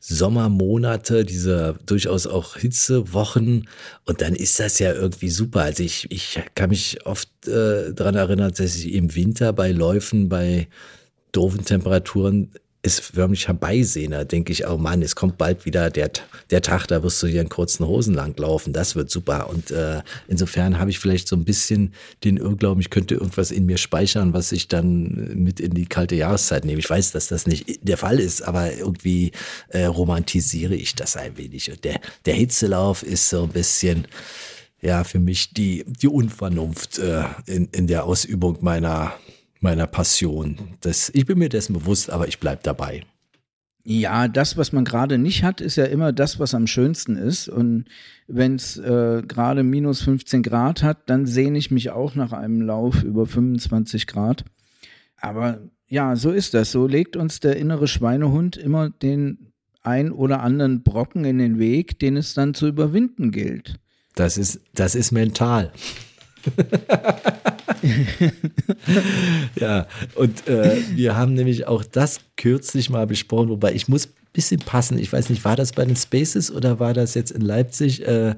[0.00, 3.68] Sommermonate, diese durchaus auch Hitzewochen.
[4.04, 5.62] Und dann ist das ja irgendwie super.
[5.62, 10.28] Also ich, ich kann mich oft äh, daran erinnern, dass ich im Winter bei Läufen,
[10.28, 10.68] bei
[11.32, 14.12] doofen Temperaturen ist förmlich herbeisehen.
[14.12, 16.10] Da denke ich, oh Mann, es kommt bald wieder der,
[16.50, 18.72] der Tag, da wirst du hier in kurzen Hosen langlaufen.
[18.72, 19.50] Das wird super.
[19.50, 21.92] Und äh, insofern habe ich vielleicht so ein bisschen
[22.24, 26.14] den Irrglauben, ich könnte irgendwas in mir speichern, was ich dann mit in die kalte
[26.14, 26.78] Jahreszeit nehme.
[26.78, 29.32] Ich weiß, dass das nicht der Fall ist, aber irgendwie
[29.68, 31.70] äh, romantisiere ich das ein wenig.
[31.70, 34.06] Und der, der Hitzelauf ist so ein bisschen
[34.80, 39.14] ja, für mich die, die Unvernunft äh, in, in der Ausübung meiner,
[39.60, 40.76] meiner Passion.
[40.80, 43.04] Das, ich bin mir dessen bewusst, aber ich bleibe dabei.
[43.84, 47.48] Ja, das, was man gerade nicht hat, ist ja immer das, was am schönsten ist.
[47.48, 47.86] Und
[48.26, 52.60] wenn es äh, gerade minus 15 Grad hat, dann sehne ich mich auch nach einem
[52.60, 54.44] Lauf über 25 Grad.
[55.16, 56.70] Aber ja, so ist das.
[56.70, 61.98] So legt uns der innere Schweinehund immer den ein oder anderen Brocken in den Weg,
[61.98, 63.80] den es dann zu überwinden gilt.
[64.14, 65.72] Das ist, das ist mental.
[69.56, 74.12] ja, und äh, wir haben nämlich auch das kürzlich mal besprochen, wobei ich muss ein
[74.32, 74.98] bisschen passen.
[74.98, 78.06] Ich weiß nicht, war das bei den Spaces oder war das jetzt in Leipzig?
[78.06, 78.36] Äh,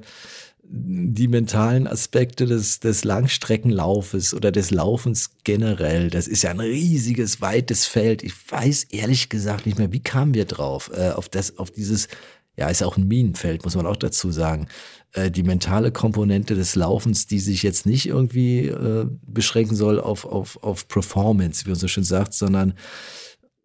[0.73, 7.41] die mentalen Aspekte des, des Langstreckenlaufes oder des Laufens generell, das ist ja ein riesiges,
[7.41, 8.23] weites Feld.
[8.23, 12.07] Ich weiß ehrlich gesagt nicht mehr, wie kamen wir drauf, äh, auf, das, auf dieses,
[12.55, 14.67] ja, ist auch ein Minenfeld, muss man auch dazu sagen.
[15.13, 20.25] Äh, die mentale Komponente des Laufens, die sich jetzt nicht irgendwie äh, beschränken soll auf,
[20.25, 22.73] auf, auf Performance, wie man so schön sagt, sondern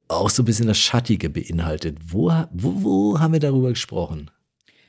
[0.09, 1.99] auch so ein bisschen das Schattige beinhaltet.
[2.09, 4.31] Wo, wo, wo haben wir darüber gesprochen?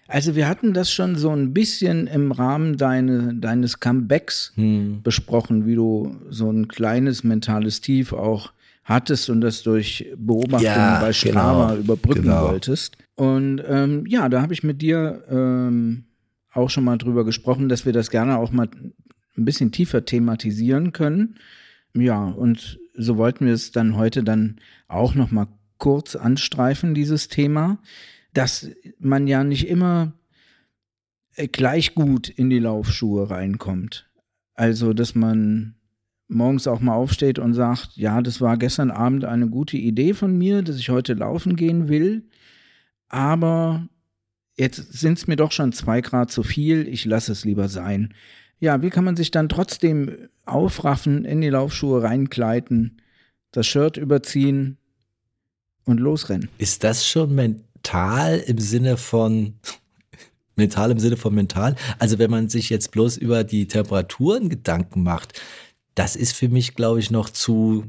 [0.08, 5.02] Also wir hatten das schon so ein bisschen im Rahmen deine, deines Comebacks hm.
[5.04, 8.54] besprochen, wie du so ein kleines mentales Tief auch
[8.86, 12.48] hattest und das durch Beobachtungen ja, bei Strava genau, überbrücken genau.
[12.48, 12.98] wolltest.
[13.16, 16.06] Und ähm, ja, da habe ich mit dir ähm,
[16.58, 18.70] auch schon mal drüber gesprochen, dass wir das gerne auch mal
[19.38, 21.36] ein bisschen tiefer thematisieren können.
[21.94, 27.28] Ja, und so wollten wir es dann heute dann auch noch mal kurz anstreifen, dieses
[27.28, 27.80] Thema,
[28.34, 30.14] dass man ja nicht immer
[31.36, 34.10] äh, gleich gut in die Laufschuhe reinkommt.
[34.54, 35.76] Also, dass man
[36.28, 40.38] morgens auch mal aufsteht und sagt, ja, das war gestern Abend eine gute Idee von
[40.38, 42.28] mir, dass ich heute laufen gehen will,
[43.08, 43.88] aber
[44.58, 48.14] jetzt sind es mir doch schon zwei Grad zu viel, ich lasse es lieber sein.
[48.60, 53.02] Ja, wie kann man sich dann trotzdem aufraffen, in die Laufschuhe reinkleiden,
[53.52, 54.78] das Shirt überziehen
[55.86, 56.50] und losrennen?
[56.58, 59.54] Ist das schon mental im Sinne von
[60.56, 61.76] mental im Sinne von mental?
[62.00, 65.40] Also wenn man sich jetzt bloß über die Temperaturen Gedanken macht,
[65.94, 67.86] das ist für mich, glaube ich, noch zu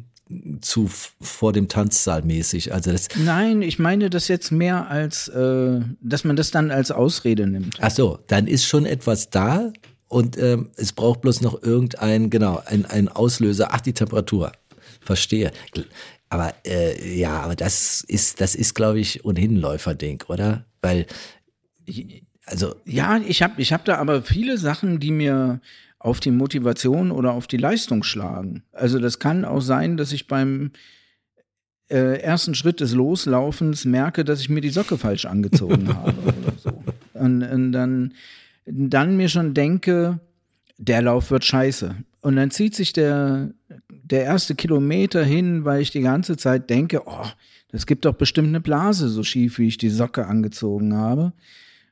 [0.61, 2.73] zu vor dem Tanzsaal mäßig.
[2.73, 6.91] Also das Nein, ich meine das jetzt mehr als, äh, dass man das dann als
[6.91, 7.79] Ausrede nimmt.
[7.81, 9.73] Ach so, dann ist schon etwas da
[10.09, 13.69] und ähm, es braucht bloß noch irgendein, genau, ein, ein Auslöser.
[13.73, 14.53] Ach, die Temperatur.
[15.01, 15.53] Verstehe.
[16.31, 20.65] Aber äh, ja, aber das ist, das ist, glaube ich, ohnehin ein Läuferding, oder?
[20.83, 21.07] Weil,
[22.45, 22.75] also.
[22.85, 25.61] Ja, ich habe ich hab da aber viele Sachen, die mir
[25.99, 28.63] auf die Motivation oder auf die Leistung schlagen.
[28.73, 30.71] Also das kann auch sein, dass ich beim
[31.91, 36.53] äh, ersten Schritt des Loslaufens merke, dass ich mir die Socke falsch angezogen habe oder
[36.57, 36.83] so.
[37.15, 38.15] Und, und dann,
[38.67, 40.21] dann mir schon denke,
[40.77, 41.97] der Lauf wird scheiße.
[42.21, 43.51] Und dann zieht sich der,
[43.89, 47.27] der erste Kilometer hin, weil ich die ganze Zeit denke, oh,
[47.71, 51.33] das gibt doch bestimmt eine Blase, so schief, wie ich die Socke angezogen habe.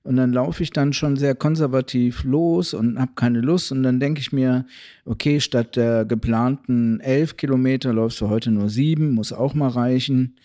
[0.07, 3.73] Und dann laufe ich dann schon sehr konservativ los und habe keine Lust.
[3.73, 4.65] Und dann denke ich mir,
[5.05, 10.37] okay, statt der geplanten elf Kilometer läufst du heute nur sieben, muss auch mal reichen.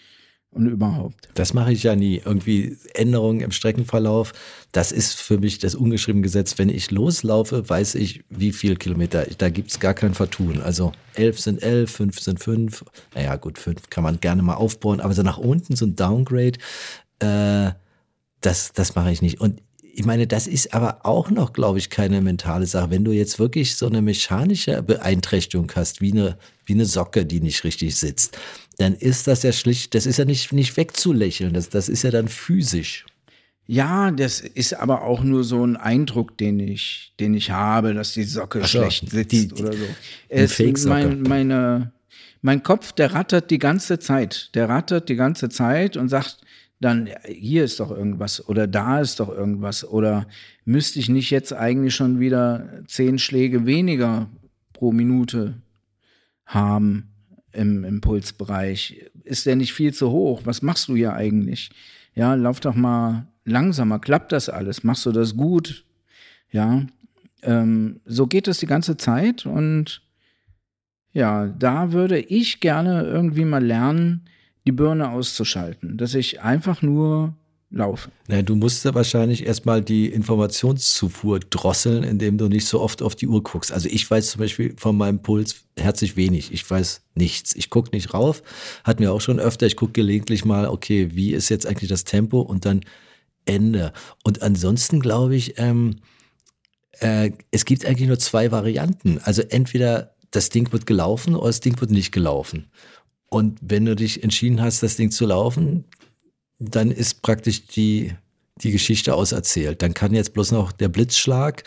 [0.53, 1.29] Und überhaupt.
[1.35, 2.21] Das mache ich ja nie.
[2.25, 4.33] Irgendwie Änderungen im Streckenverlauf,
[4.73, 6.57] das ist für mich das ungeschriebene Gesetz.
[6.57, 9.25] Wenn ich loslaufe, weiß ich, wie viel Kilometer.
[9.37, 10.59] Da gibt es gar kein Vertun.
[10.61, 12.83] Also elf sind elf, fünf sind fünf.
[13.15, 14.99] Naja, gut, fünf kann man gerne mal aufbauen.
[14.99, 16.59] Aber so nach unten, so ein Downgrade,
[17.19, 17.71] äh,
[18.41, 19.39] das, das mache ich nicht.
[19.39, 19.61] Und
[19.93, 22.91] ich meine, das ist aber auch noch, glaube ich, keine mentale Sache.
[22.91, 27.41] Wenn du jetzt wirklich so eine mechanische Beeinträchtigung hast, wie eine, wie eine Socke, die
[27.41, 28.37] nicht richtig sitzt,
[28.77, 32.11] dann ist das ja schlicht, das ist ja nicht, nicht wegzulächeln, das, das ist ja
[32.11, 33.05] dann physisch.
[33.67, 38.13] Ja, das ist aber auch nur so ein Eindruck, den ich, den ich habe, dass
[38.13, 39.85] die Socke so, schlecht sitzt die, die, oder so.
[40.29, 41.91] Es mein, meine,
[42.41, 44.49] mein Kopf, der rattert die ganze Zeit.
[44.55, 46.39] Der rattert die ganze Zeit und sagt,
[46.81, 50.27] dann hier ist doch irgendwas oder da ist doch irgendwas oder
[50.65, 54.27] müsste ich nicht jetzt eigentlich schon wieder zehn Schläge weniger
[54.73, 55.61] pro Minute
[56.45, 57.13] haben
[57.53, 59.11] im Impulsbereich?
[59.23, 60.41] Ist der nicht viel zu hoch?
[60.45, 61.69] Was machst du hier eigentlich?
[62.15, 63.99] Ja, lauf doch mal langsamer.
[63.99, 64.83] Klappt das alles?
[64.83, 65.85] Machst du das gut?
[66.49, 66.83] Ja,
[67.43, 70.01] ähm, so geht es die ganze Zeit und
[71.13, 74.25] ja, da würde ich gerne irgendwie mal lernen,
[74.65, 77.35] die Birne auszuschalten, dass ich einfach nur
[77.71, 78.11] laufe.
[78.27, 83.15] Naja, du musst ja wahrscheinlich erstmal die Informationszufuhr drosseln, indem du nicht so oft auf
[83.15, 83.71] die Uhr guckst.
[83.71, 86.51] Also ich weiß zum Beispiel von meinem Puls herzlich wenig.
[86.51, 87.55] Ich weiß nichts.
[87.55, 88.43] Ich gucke nicht rauf.
[88.83, 89.65] Hat mir auch schon öfter.
[89.65, 92.81] Ich gucke gelegentlich mal, okay, wie ist jetzt eigentlich das Tempo und dann
[93.45, 93.93] Ende.
[94.23, 96.01] Und ansonsten glaube ich, ähm,
[96.99, 99.19] äh, es gibt eigentlich nur zwei Varianten.
[99.23, 102.67] Also entweder das Ding wird gelaufen oder das Ding wird nicht gelaufen.
[103.33, 105.85] Und wenn du dich entschieden hast, das Ding zu laufen,
[106.59, 108.13] dann ist praktisch die,
[108.57, 109.81] die Geschichte auserzählt.
[109.81, 111.63] Dann kann jetzt bloß noch der Blitzschlag,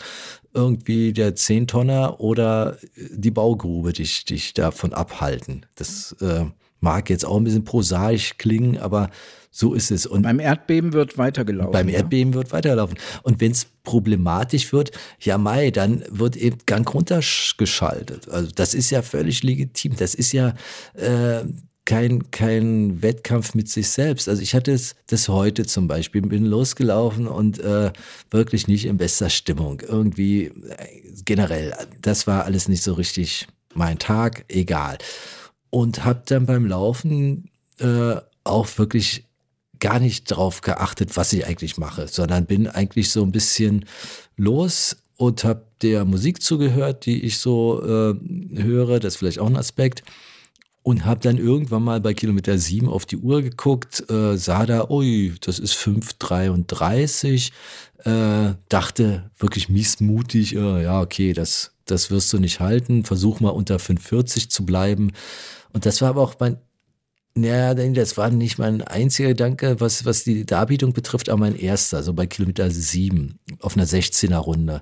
[0.53, 5.65] irgendwie der Zehntonner oder die Baugrube dich, dich davon abhalten.
[5.73, 6.45] Das äh,
[6.81, 9.09] mag jetzt auch ein bisschen prosaisch klingen, aber
[9.57, 10.05] so ist es.
[10.05, 11.71] Und beim Erdbeben wird weitergelaufen.
[11.71, 12.39] Beim Erdbeben ja?
[12.39, 12.97] wird weiterlaufen.
[13.23, 14.91] Und wenn es problematisch wird,
[15.21, 18.27] ja Mai, dann wird eben Gang runtergeschaltet.
[18.27, 19.95] Also das ist ja völlig legitim.
[19.95, 20.55] Das ist ja
[20.95, 21.45] äh,
[21.85, 24.27] kein, kein Wettkampf mit sich selbst.
[24.27, 27.93] Also ich hatte es das heute zum Beispiel, bin losgelaufen und äh,
[28.31, 29.81] wirklich nicht in bester Stimmung.
[29.87, 30.53] Irgendwie äh,
[31.23, 34.97] generell, das war alles nicht so richtig mein Tag, egal.
[35.69, 39.25] Und habe dann beim Laufen äh, auch wirklich
[39.79, 43.85] gar nicht darauf geachtet, was ich eigentlich mache, sondern bin eigentlich so ein bisschen
[44.37, 48.15] los und habe der Musik zugehört, die ich so äh,
[48.61, 48.99] höre.
[48.99, 50.03] Das ist vielleicht auch ein Aspekt.
[50.83, 54.87] Und habe dann irgendwann mal bei Kilometer 7 auf die Uhr geguckt, äh, sah da,
[54.87, 57.51] ui, das ist 5,33.
[58.03, 63.03] Äh, dachte wirklich miesmutig, äh, ja, okay, das, das wirst du nicht halten.
[63.03, 65.11] Versuch mal unter 5,40 zu bleiben.
[65.73, 66.57] Und das war aber auch mein
[67.37, 72.01] ja, das war nicht mein einziger Gedanke, was, was die Darbietung betrifft, aber mein erster,
[72.01, 74.81] so bei Kilometer sieben auf einer 16er Runde.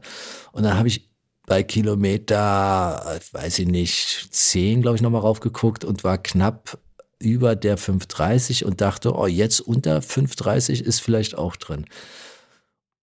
[0.51, 1.09] Und dann habe ich
[1.45, 6.79] bei Kilometer, weiß ich nicht, 10, glaube ich, nochmal raufgeguckt und war knapp
[7.19, 11.85] über der 530 und dachte, oh, jetzt unter 530 ist vielleicht auch drin.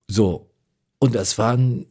[0.09, 0.51] So,
[0.99, 1.87] und das waren,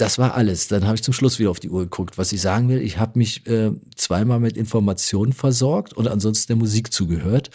[0.00, 0.68] das war alles.
[0.68, 2.18] Dann habe ich zum Schluss wieder auf die Uhr geguckt.
[2.18, 6.56] Was ich sagen will, ich habe mich äh, zweimal mit Informationen versorgt und ansonsten der
[6.56, 7.50] Musik zugehört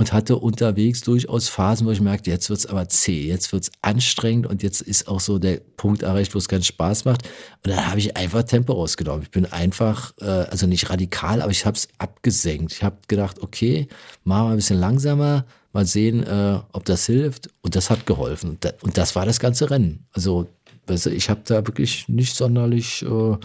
[0.00, 4.46] und hatte unterwegs durchaus Phasen, wo ich merkte, jetzt wird's aber zäh, jetzt wird's anstrengend
[4.46, 7.28] und jetzt ist auch so der Punkt erreicht, wo es keinen Spaß macht.
[7.62, 9.24] Und dann habe ich einfach Tempo rausgenommen.
[9.24, 12.72] Ich bin einfach, äh, also nicht radikal, aber ich habe es abgesenkt.
[12.72, 13.88] Ich habe gedacht, okay,
[14.24, 17.50] machen wir ein bisschen langsamer, mal sehen, äh, ob das hilft.
[17.60, 18.50] Und das hat geholfen.
[18.50, 20.06] Und, da, und das war das ganze Rennen.
[20.12, 20.48] Also
[20.90, 23.36] ich habe da wirklich nicht sonderlich äh,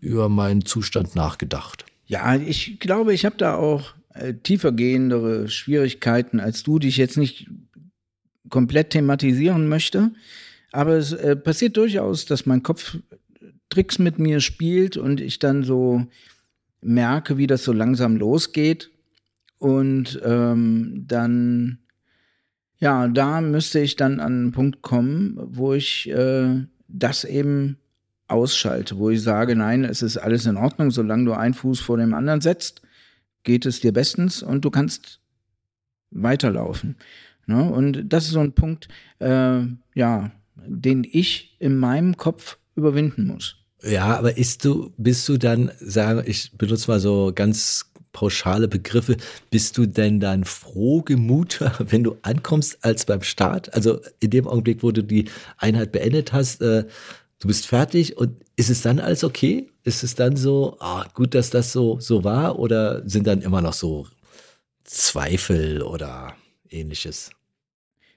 [0.00, 1.84] über meinen Zustand nachgedacht.
[2.06, 7.16] Ja, ich glaube, ich habe da auch äh, tiefergehendere Schwierigkeiten als du, die ich jetzt
[7.16, 7.48] nicht
[8.48, 10.10] komplett thematisieren möchte.
[10.72, 12.96] Aber es äh, passiert durchaus, dass mein Kopf
[13.68, 16.06] Tricks mit mir spielt und ich dann so
[16.80, 18.90] merke, wie das so langsam losgeht.
[19.58, 21.78] Und ähm, dann,
[22.78, 27.78] ja, da müsste ich dann an einen Punkt kommen, wo ich äh, das eben
[28.28, 31.96] ausschalte, wo ich sage, nein, es ist alles in Ordnung, solange du einen Fuß vor
[31.96, 32.82] dem anderen setzt
[33.44, 35.20] geht es dir bestens und du kannst
[36.10, 36.96] weiterlaufen.
[37.46, 37.62] Ne?
[37.62, 38.88] Und das ist so ein Punkt,
[39.18, 39.60] äh,
[39.94, 43.56] ja, den ich in meinem Kopf überwinden muss.
[43.82, 49.16] Ja, aber ist du, bist du dann, sagen, ich benutze mal so ganz pauschale Begriffe,
[49.50, 53.72] bist du denn dann frohgemuter, wenn du ankommst, als beim Start?
[53.74, 56.84] Also in dem Augenblick, wo du die Einheit beendet hast, äh,
[57.38, 59.70] du bist fertig und ist es dann alles okay?
[59.84, 63.62] Ist es dann so, ah, gut, dass das so, so war oder sind dann immer
[63.62, 64.06] noch so
[64.84, 66.34] Zweifel oder
[66.68, 67.30] ähnliches?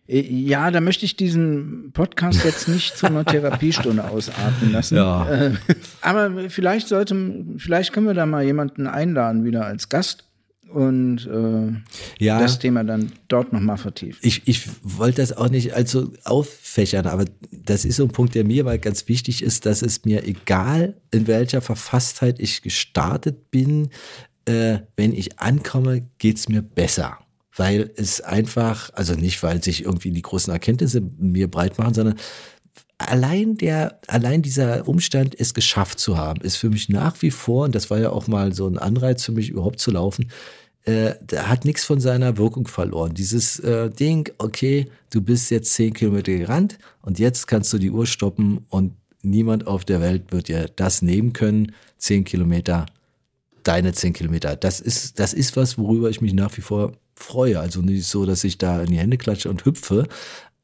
[0.08, 4.96] Äh, ja, da möchte ich diesen Podcast jetzt nicht zu einer Therapiestunde ausarten lassen.
[4.96, 5.30] Ja.
[5.30, 5.54] Äh,
[6.02, 7.16] aber vielleicht sollte,
[7.58, 10.26] vielleicht können wir da mal jemanden einladen wieder als Gast
[10.74, 14.20] und äh, ja, das Thema dann dort nochmal vertiefen.
[14.24, 18.44] Ich, ich wollte das auch nicht allzu auffächern, aber das ist so ein Punkt, der
[18.44, 23.90] mir mal ganz wichtig ist, dass es mir egal, in welcher Verfasstheit ich gestartet bin,
[24.46, 27.20] äh, wenn ich ankomme, geht es mir besser.
[27.56, 32.16] Weil es einfach, also nicht, weil sich irgendwie die großen Erkenntnisse mir breit machen, sondern
[32.98, 37.66] allein der, allein dieser Umstand, es geschafft zu haben, ist für mich nach wie vor,
[37.66, 40.32] und das war ja auch mal so ein Anreiz für mich, überhaupt zu laufen,
[40.86, 43.14] äh, der hat nichts von seiner Wirkung verloren.
[43.14, 47.92] Dieses äh, Ding, okay, du bist jetzt zehn Kilometer gerannt und jetzt kannst du die
[47.92, 51.74] Uhr stoppen und niemand auf der Welt wird dir das nehmen können.
[51.98, 52.86] Zehn Kilometer,
[53.64, 54.58] deine zehn Kilometer.
[54.58, 57.60] Das ist, das ist was, worüber ich mich nach wie vor freue.
[57.60, 60.08] Also nicht so, dass ich da in die Hände klatsche und hüpfe,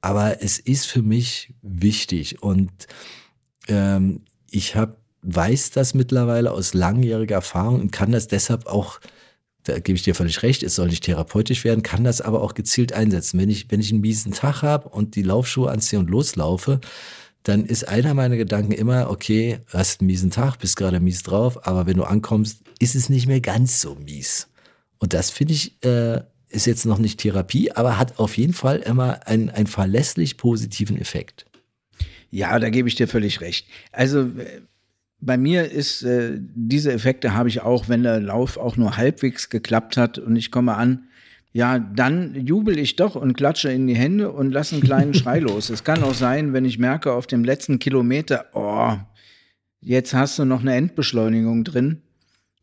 [0.01, 2.71] aber es ist für mich wichtig und
[3.67, 9.01] ähm, ich habe weiß das mittlerweile aus langjähriger Erfahrung und kann das deshalb auch
[9.63, 12.53] da gebe ich dir völlig recht, es soll nicht therapeutisch werden, kann das aber auch
[12.53, 13.39] gezielt einsetzen.
[13.39, 16.79] Wenn ich, wenn ich einen miesen Tag habe und die Laufschuhe anziehe und loslaufe,
[17.43, 21.67] dann ist einer meiner Gedanken immer, okay, hast einen miesen Tag, bist gerade mies drauf,
[21.67, 24.47] aber wenn du ankommst, ist es nicht mehr ganz so mies.
[24.97, 28.77] Und das finde ich, äh, ist jetzt noch nicht Therapie, aber hat auf jeden Fall
[28.77, 31.45] immer einen, einen verlässlich positiven Effekt.
[32.31, 33.67] Ja, da gebe ich dir völlig recht.
[33.91, 34.61] Also äh,
[35.19, 39.49] bei mir ist, äh, diese Effekte habe ich auch, wenn der Lauf auch nur halbwegs
[39.49, 41.05] geklappt hat und ich komme an,
[41.51, 45.39] ja, dann jubel ich doch und klatsche in die Hände und lasse einen kleinen Schrei
[45.39, 45.69] los.
[45.69, 48.95] Es kann auch sein, wenn ich merke auf dem letzten Kilometer, oh,
[49.81, 52.01] jetzt hast du noch eine Endbeschleunigung drin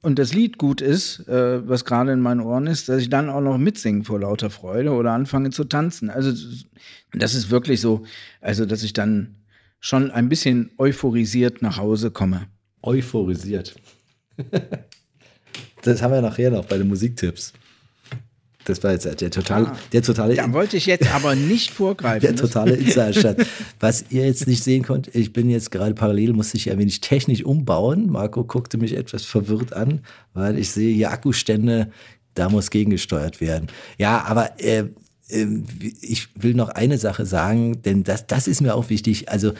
[0.07, 3.29] und das Lied gut ist, äh, was gerade in meinen Ohren ist, dass ich dann
[3.29, 6.11] auch noch mitsingen vor lauter Freude oder anfange zu tanzen.
[6.11, 6.31] Also
[7.13, 8.05] das ist wirklich so,
[8.41, 9.35] also dass ich dann
[9.81, 12.47] schon ein bisschen euphorisiert nach Hause komme.
[12.83, 13.75] Euphorisiert.
[15.83, 17.53] das haben wir nachher noch bei den Musiktipps.
[18.67, 20.35] Das war jetzt der totale, ah, der totale.
[20.35, 22.21] Da wollte ich jetzt aber nicht vorgreifen.
[22.21, 23.47] Der totale Insiderstand.
[23.81, 27.01] Was ihr jetzt nicht sehen könnt, ich bin jetzt gerade parallel, musste ich ein wenig
[27.01, 28.11] technisch umbauen.
[28.11, 30.01] Marco guckte mich etwas verwirrt an,
[30.35, 31.91] weil ich sehe hier Akkustände,
[32.35, 33.69] da muss gegengesteuert werden.
[33.99, 34.85] Ja, aber äh,
[35.29, 35.65] ähm,
[36.01, 39.29] ich will noch eine Sache sagen, denn das, das ist mir auch wichtig.
[39.29, 39.53] Also,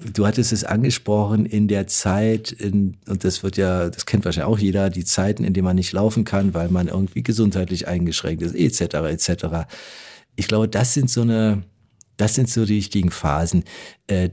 [0.00, 4.52] du hattest es angesprochen in der Zeit, in, und das wird ja, das kennt wahrscheinlich
[4.52, 8.42] auch jeder, die Zeiten, in denen man nicht laufen kann, weil man irgendwie gesundheitlich eingeschränkt
[8.42, 9.68] ist, etc., etc.
[10.36, 11.62] Ich glaube, das sind so eine,
[12.16, 13.64] das sind so die richtigen Phasen.
[14.06, 14.30] Äh,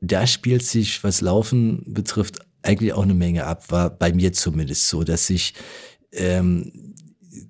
[0.00, 4.88] da spielt sich, was Laufen betrifft, eigentlich auch eine Menge ab, war bei mir zumindest
[4.88, 5.54] so, dass ich
[6.12, 6.94] ähm,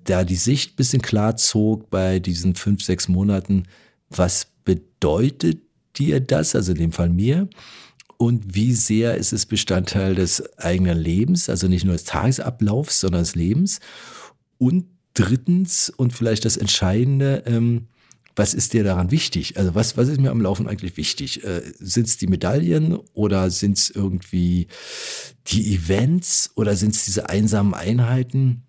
[0.03, 3.63] da die Sicht bisschen klar zog bei diesen fünf, sechs Monaten,
[4.09, 5.64] was bedeutet
[5.97, 7.49] dir das, also in dem Fall mir,
[8.17, 13.23] und wie sehr ist es Bestandteil des eigenen Lebens, also nicht nur des Tagesablaufs, sondern
[13.23, 13.79] des Lebens.
[14.57, 17.87] Und drittens und vielleicht das Entscheidende, ähm,
[18.35, 19.57] was ist dir daran wichtig?
[19.57, 21.43] Also was, was ist mir am Laufen eigentlich wichtig?
[21.43, 24.67] Äh, sind es die Medaillen oder sind es irgendwie
[25.47, 28.63] die Events oder sind es diese einsamen Einheiten?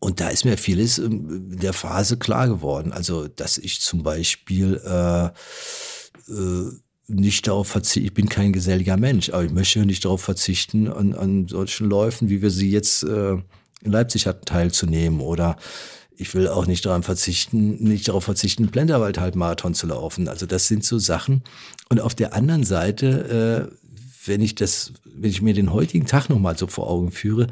[0.00, 2.92] Und da ist mir vieles in der Phase klar geworden.
[2.92, 5.30] Also, dass ich zum Beispiel äh,
[6.28, 6.70] äh,
[7.08, 11.12] nicht darauf verzichte, ich bin kein geselliger Mensch, aber ich möchte nicht darauf verzichten, an,
[11.14, 15.20] an solchen Läufen, wie wir sie jetzt äh, in Leipzig hatten, teilzunehmen.
[15.20, 15.56] Oder
[16.16, 20.28] ich will auch nicht daran verzichten, nicht darauf verzichten, Plenterwald halt Marathon zu laufen.
[20.28, 21.42] Also das sind so Sachen.
[21.88, 23.76] Und auf der anderen Seite, äh,
[24.26, 27.48] wenn ich das, wenn ich mir den heutigen Tag nochmal so vor Augen führe,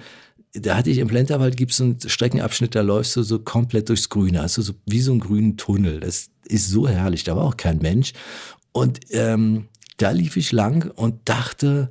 [0.52, 4.08] da hatte ich im Plenterwald gibt es einen Streckenabschnitt, da läufst du so komplett durchs
[4.08, 6.00] Grüne, hast du so wie so einen grünen Tunnel.
[6.00, 8.12] Das ist so herrlich, da war auch kein Mensch.
[8.72, 11.90] Und ähm, da lief ich lang und dachte,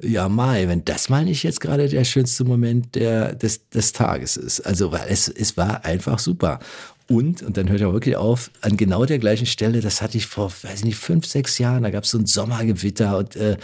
[0.00, 4.36] ja, Mai, wenn das mal nicht jetzt gerade der schönste Moment der, des, des Tages
[4.36, 4.60] ist.
[4.60, 6.60] Also, weil es, es war einfach super.
[7.08, 10.26] Und, und dann hört er wirklich auf, an genau der gleichen Stelle, das hatte ich
[10.26, 13.56] vor, weiß nicht, fünf, sechs Jahren, da gab es so ein Sommergewitter und, äh,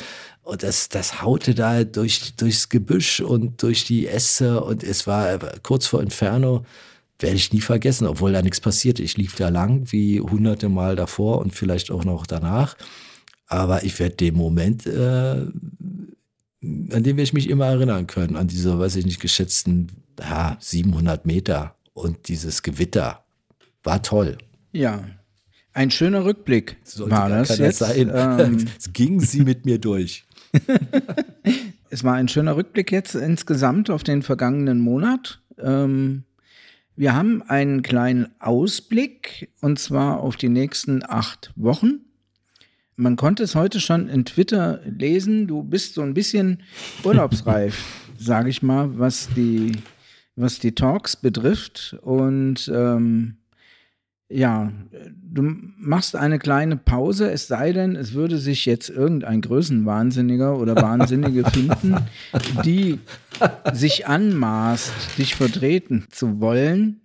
[0.43, 5.39] und das, das haute da durch, durchs Gebüsch und durch die Äste und es war
[5.63, 6.65] kurz vor Inferno,
[7.23, 9.03] werde ich nie vergessen, obwohl da nichts passierte.
[9.03, 12.77] Ich lief da lang, wie hunderte Mal davor und vielleicht auch noch danach.
[13.47, 14.91] Aber ich werde den Moment, äh,
[15.41, 15.53] an
[16.62, 21.27] den werde ich mich immer erinnern können, an diese, weiß ich nicht, geschätzten ja, 700
[21.27, 23.25] Meter und dieses Gewitter.
[23.83, 24.39] War toll.
[24.73, 25.05] Ja,
[25.73, 27.79] ein schöner Rückblick Sollte war das jetzt.
[27.79, 28.11] Sein.
[28.14, 30.25] Ähm, ging sie mit mir durch.
[31.91, 35.41] es war ein schöner Rückblick jetzt insgesamt auf den vergangenen Monat.
[35.59, 36.25] Ähm,
[36.97, 42.01] wir haben einen kleinen Ausblick und zwar auf die nächsten acht Wochen.
[42.97, 45.47] Man konnte es heute schon in Twitter lesen.
[45.47, 46.62] Du bist so ein bisschen
[47.05, 47.82] urlaubsreif,
[48.18, 49.72] sage ich mal, was die,
[50.36, 51.97] was die Talks betrifft.
[52.03, 53.38] Und ähm,
[54.33, 54.72] ja,
[55.33, 60.76] du machst eine kleine Pause, es sei denn, es würde sich jetzt irgendein Größenwahnsinniger oder
[60.76, 61.97] Wahnsinnige finden,
[62.64, 62.99] die
[63.72, 67.01] sich anmaßt, dich vertreten zu wollen,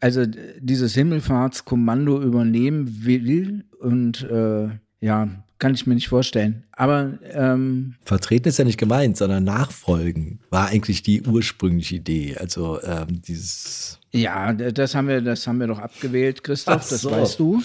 [0.00, 0.24] also
[0.58, 4.68] dieses Himmelfahrtskommando übernehmen will und äh,
[5.00, 5.28] ja,
[5.60, 6.64] kann ich mir nicht vorstellen.
[6.72, 12.36] Aber ähm, vertreten ist ja nicht gemeint, sondern nachfolgen war eigentlich die ursprüngliche Idee.
[12.38, 14.00] Also ähm, dieses.
[14.10, 16.82] Ja, das haben wir, das haben wir doch abgewählt, Christoph.
[16.82, 17.10] So.
[17.10, 17.62] Das weißt du.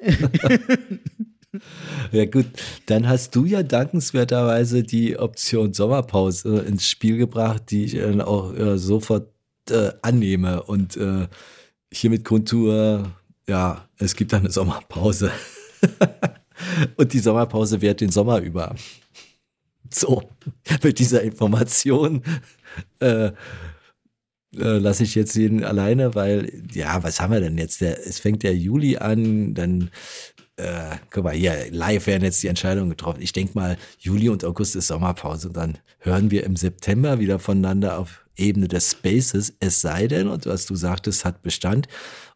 [2.12, 2.46] ja gut,
[2.86, 8.54] dann hast du ja dankenswerterweise die Option Sommerpause ins Spiel gebracht, die ich äh, auch
[8.54, 9.28] äh, sofort
[9.70, 11.28] äh, annehme und äh,
[11.92, 13.12] hiermit Kontur,
[13.46, 15.30] ja, es gibt eine Sommerpause.
[16.96, 18.74] Und die Sommerpause währt den Sommer über.
[19.92, 20.22] So,
[20.82, 22.22] mit dieser Information
[23.00, 23.32] äh,
[24.56, 27.80] äh, lasse ich jetzt jeden alleine, weil, ja, was haben wir denn jetzt?
[27.80, 29.90] Der, es fängt der Juli an, dann,
[30.56, 33.22] äh, guck mal, hier, live werden jetzt die Entscheidungen getroffen.
[33.22, 37.38] Ich denke mal, Juli und August ist Sommerpause und dann hören wir im September wieder
[37.38, 41.86] voneinander auf Ebene des Spaces, es sei denn, und was du sagtest, hat Bestand.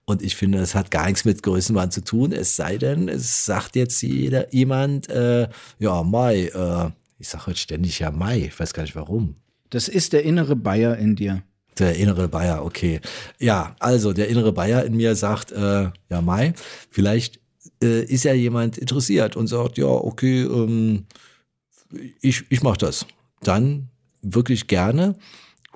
[0.06, 3.46] Und ich finde, es hat gar nichts mit Größenwahn zu tun, es sei denn, es
[3.46, 5.48] sagt jetzt jeder, jemand, äh,
[5.78, 9.36] ja, Mai, äh, ich sage heute ständig ja Mai, ich weiß gar nicht warum.
[9.70, 11.42] Das ist der innere Bayer in dir.
[11.78, 13.00] Der innere Bayer, okay.
[13.38, 16.52] Ja, also der innere Bayer in mir sagt, äh, ja, Mai,
[16.90, 17.40] vielleicht
[17.82, 21.06] äh, ist ja jemand interessiert und sagt, ja, okay, ähm,
[22.20, 23.06] ich, ich mache das.
[23.42, 23.88] Dann
[24.22, 25.16] wirklich gerne.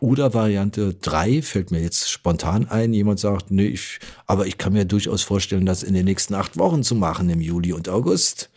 [0.01, 2.93] Oder Variante 3 fällt mir jetzt spontan ein.
[2.93, 6.57] Jemand sagt, nee, ich, aber ich kann mir durchaus vorstellen, das in den nächsten acht
[6.57, 8.51] Wochen zu machen, im Juli und August.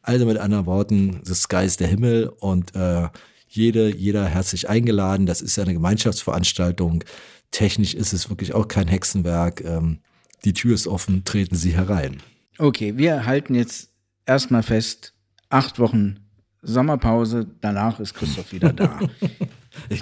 [0.00, 3.08] Also mit anderen Worten, the sky is der Himmel und äh,
[3.48, 5.26] jede, jeder herzlich eingeladen.
[5.26, 7.04] Das ist ja eine Gemeinschaftsveranstaltung.
[7.50, 9.62] Technisch ist es wirklich auch kein Hexenwerk.
[9.64, 9.98] Ähm,
[10.44, 12.22] die Tür ist offen, treten Sie herein.
[12.58, 13.90] Okay, wir halten jetzt
[14.24, 15.12] erstmal fest,
[15.50, 16.25] acht Wochen
[16.66, 18.98] Sommerpause, danach ist Christoph wieder da.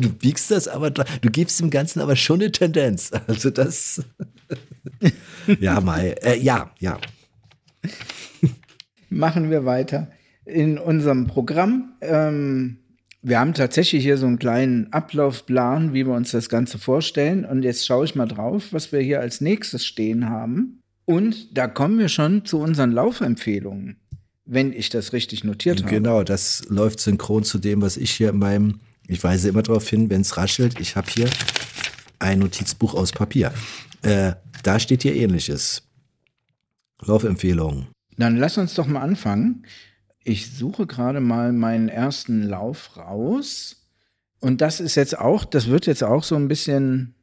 [0.01, 1.03] Du biegst das aber, du
[1.33, 3.11] gibst dem Ganzen aber schon eine Tendenz.
[3.27, 4.05] Also das.
[5.61, 6.11] ja, Mai.
[6.23, 6.97] Äh, ja, ja.
[9.11, 10.13] Machen wir weiter
[10.45, 11.95] in unserem Programm.
[12.03, 12.79] Ähm,
[13.21, 17.45] wir haben tatsächlich hier so einen kleinen Ablaufplan, wie wir uns das Ganze vorstellen.
[17.45, 20.81] Und jetzt schaue ich mal drauf, was wir hier als nächstes stehen haben.
[21.07, 23.97] Und da kommen wir schon zu unseren Laufempfehlungen,
[24.45, 25.91] wenn ich das richtig notiert habe.
[25.91, 29.89] Genau, das läuft synchron zu dem, was ich hier in meinem ich weise immer darauf
[29.89, 30.81] hin, wenn es raschelt.
[30.81, 31.29] Ich habe hier
[32.19, 33.53] ein Notizbuch aus Papier.
[34.03, 34.33] Äh,
[34.63, 35.83] da steht hier ähnliches.
[37.03, 37.89] Laufempfehlungen.
[38.17, 39.67] Dann lass uns doch mal anfangen.
[40.23, 43.85] Ich suche gerade mal meinen ersten Lauf raus.
[44.41, 47.15] Und das ist jetzt auch, das wird jetzt auch so ein bisschen,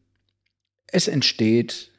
[0.88, 1.92] es entsteht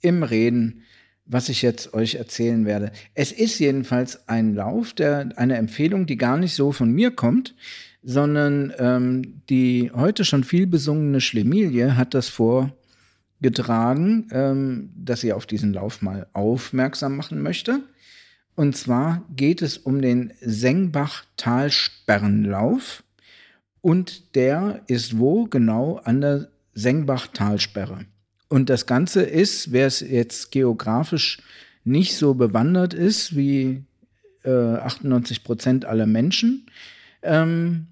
[0.00, 0.82] im Reden,
[1.30, 2.90] was ich jetzt euch erzählen werde.
[3.14, 7.54] Es ist jedenfalls ein Lauf, der, eine Empfehlung, die gar nicht so von mir kommt,
[8.02, 15.46] sondern ähm, die heute schon viel besungene Schlemilie hat das vorgetragen, ähm, dass sie auf
[15.46, 17.84] diesen Lauf mal aufmerksam machen möchte.
[18.56, 23.04] Und zwar geht es um den Sengbach-Talsperrenlauf.
[23.80, 25.44] Und der ist wo?
[25.44, 28.06] Genau an der Sengbach-Talsperre.
[28.50, 31.38] Und das Ganze ist, wer es jetzt geografisch
[31.84, 33.84] nicht so bewandert ist wie
[34.44, 36.66] äh, 98 Prozent aller Menschen,
[37.22, 37.86] ähm,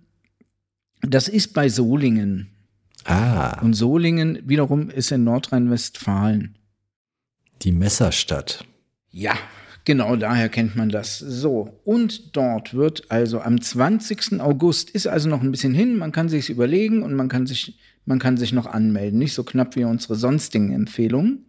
[1.00, 2.48] das ist bei Solingen.
[3.04, 3.60] Ah.
[3.62, 6.56] Und Solingen wiederum ist in Nordrhein-Westfalen.
[7.62, 8.64] Die Messerstadt.
[9.10, 9.38] Ja,
[9.84, 11.18] genau daher kennt man das.
[11.18, 14.40] So, und dort wird also am 20.
[14.40, 17.78] August, ist also noch ein bisschen hin, man kann sich überlegen und man kann sich,
[18.08, 19.18] man kann sich noch anmelden.
[19.18, 21.44] Nicht so knapp wie unsere sonstigen Empfehlungen.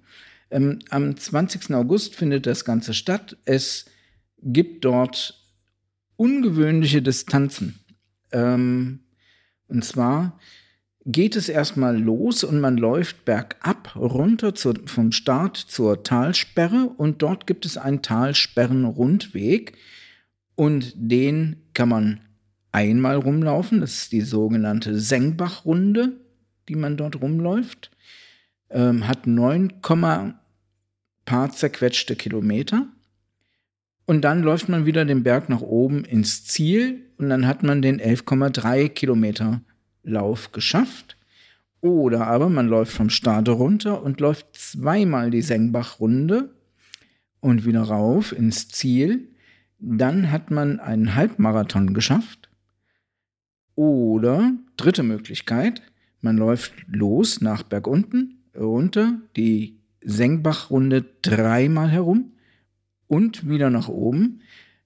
[0.51, 1.73] Ähm, am 20.
[1.73, 3.37] August findet das Ganze statt.
[3.45, 3.85] Es
[4.41, 5.41] gibt dort
[6.17, 7.79] ungewöhnliche Distanzen.
[8.33, 8.99] Ähm,
[9.69, 10.37] und zwar
[11.05, 17.21] geht es erstmal los und man läuft bergab runter zur, vom Start zur Talsperre und
[17.21, 19.77] dort gibt es einen Talsperrenrundweg
[20.55, 22.19] und den kann man
[22.73, 23.79] einmal rumlaufen.
[23.79, 26.17] Das ist die sogenannte Sengbachrunde,
[26.69, 27.91] die man dort rumläuft.
[28.69, 32.87] Ähm, hat 9, paar zerquetschte Kilometer.
[34.05, 37.81] Und dann läuft man wieder den Berg nach oben ins Ziel und dann hat man
[37.81, 39.61] den 11,3 Kilometer
[40.03, 41.17] Lauf geschafft.
[41.81, 46.49] Oder aber man läuft vom Start runter und läuft zweimal die Sengbach-Runde
[47.39, 49.29] und wieder rauf ins Ziel.
[49.79, 52.49] Dann hat man einen Halbmarathon geschafft.
[53.75, 55.81] Oder dritte Möglichkeit,
[56.21, 62.33] man läuft los nach bergunten, runter, die Sengbach-Runde dreimal herum
[63.07, 64.41] und wieder nach oben.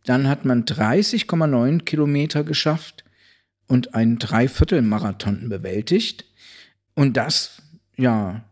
[0.05, 3.03] Dann hat man 30,9 Kilometer geschafft
[3.67, 6.25] und einen Dreiviertelmarathon bewältigt.
[6.95, 7.61] Und das,
[7.95, 8.43] ja,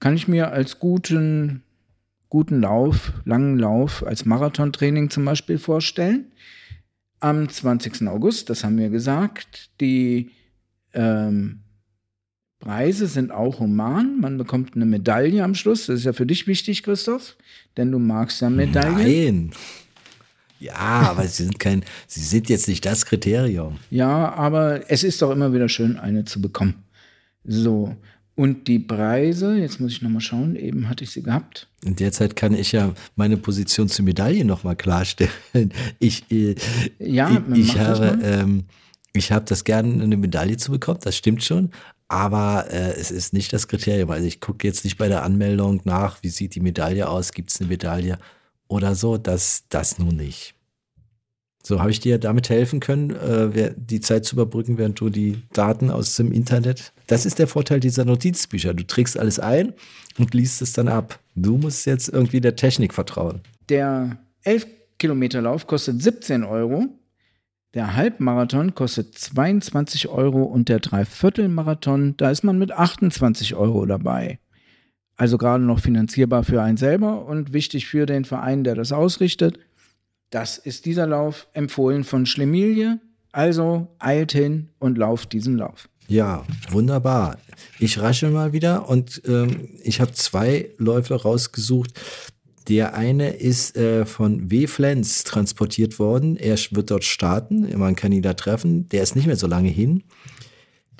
[0.00, 1.62] kann ich mir als guten,
[2.28, 6.32] guten Lauf, langen Lauf, als Marathontraining zum Beispiel vorstellen.
[7.20, 8.06] Am 20.
[8.08, 10.30] August, das haben wir gesagt, die
[10.94, 11.60] ähm,
[12.60, 14.20] Preise sind auch human.
[14.20, 15.86] Man bekommt eine Medaille am Schluss.
[15.86, 17.36] Das ist ja für dich wichtig, Christoph,
[17.76, 19.46] denn du magst ja Medaillen.
[19.48, 19.52] Nein.
[20.60, 23.78] Ja, aber sie sind kein, sie sind jetzt nicht das Kriterium.
[23.90, 26.74] Ja, aber es ist doch immer wieder schön, eine zu bekommen.
[27.44, 27.94] So.
[28.34, 31.68] Und die Preise, jetzt muss ich nochmal schauen, eben hatte ich sie gehabt.
[31.84, 35.30] In der Zeit kann ich ja meine Position zur Medaille nochmal klarstellen.
[35.98, 36.54] Ich, äh,
[36.98, 38.64] Ja, ich, ich habe, ähm,
[39.12, 41.70] ich habe das gerne, eine Medaille zu bekommen, das stimmt schon.
[42.08, 44.10] Aber äh, es ist nicht das Kriterium.
[44.10, 47.50] Also ich gucke jetzt nicht bei der Anmeldung nach, wie sieht die Medaille aus, gibt
[47.50, 48.18] es eine Medaille
[48.66, 49.18] oder so.
[49.18, 50.54] Das, das nun nicht.
[51.62, 55.42] So, habe ich dir damit helfen können, äh, die Zeit zu überbrücken, während du die
[55.52, 56.94] Daten aus dem Internet.
[57.08, 58.72] Das ist der Vorteil dieser Notizbücher.
[58.72, 59.74] Du trägst alles ein
[60.18, 61.18] und liest es dann ab.
[61.34, 63.42] Du musst jetzt irgendwie der Technik vertrauen.
[63.68, 64.66] Der 11
[64.98, 66.86] Kilometer Lauf kostet 17 Euro.
[67.74, 74.38] Der Halbmarathon kostet 22 Euro und der Dreiviertelmarathon, da ist man mit 28 Euro dabei.
[75.16, 79.58] Also gerade noch finanzierbar für einen selber und wichtig für den Verein, der das ausrichtet.
[80.30, 83.00] Das ist dieser Lauf, empfohlen von Schlemilie.
[83.32, 85.88] Also eilt hin und lauft diesen Lauf.
[86.06, 87.36] Ja, wunderbar.
[87.78, 92.00] Ich rasche mal wieder und ähm, ich habe zwei Läufe rausgesucht.
[92.68, 94.66] Der eine ist äh, von W.
[94.66, 96.36] Flens transportiert worden.
[96.36, 97.76] Er wird dort starten.
[97.78, 98.88] Man kann ihn da treffen.
[98.90, 100.04] Der ist nicht mehr so lange hin.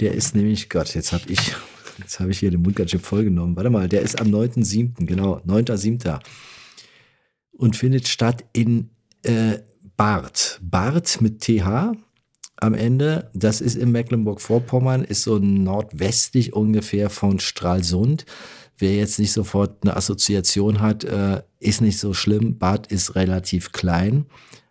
[0.00, 1.54] Der ist nämlich, Gott, jetzt habe ich,
[1.98, 3.54] jetzt habe ich hier den Mund ganz schön vollgenommen.
[3.54, 6.20] Warte mal, der ist am 9.7., genau, 9.7.
[7.52, 8.90] Und findet statt in
[9.24, 9.58] äh,
[9.96, 10.60] Barth.
[10.62, 11.92] Barth mit TH
[12.56, 13.30] am Ende.
[13.34, 18.24] Das ist in Mecklenburg-Vorpommern, ist so nordwestlich ungefähr von Stralsund.
[18.78, 22.58] Wer jetzt nicht sofort eine Assoziation hat, äh, ist nicht so schlimm.
[22.58, 24.26] Bad ist relativ klein,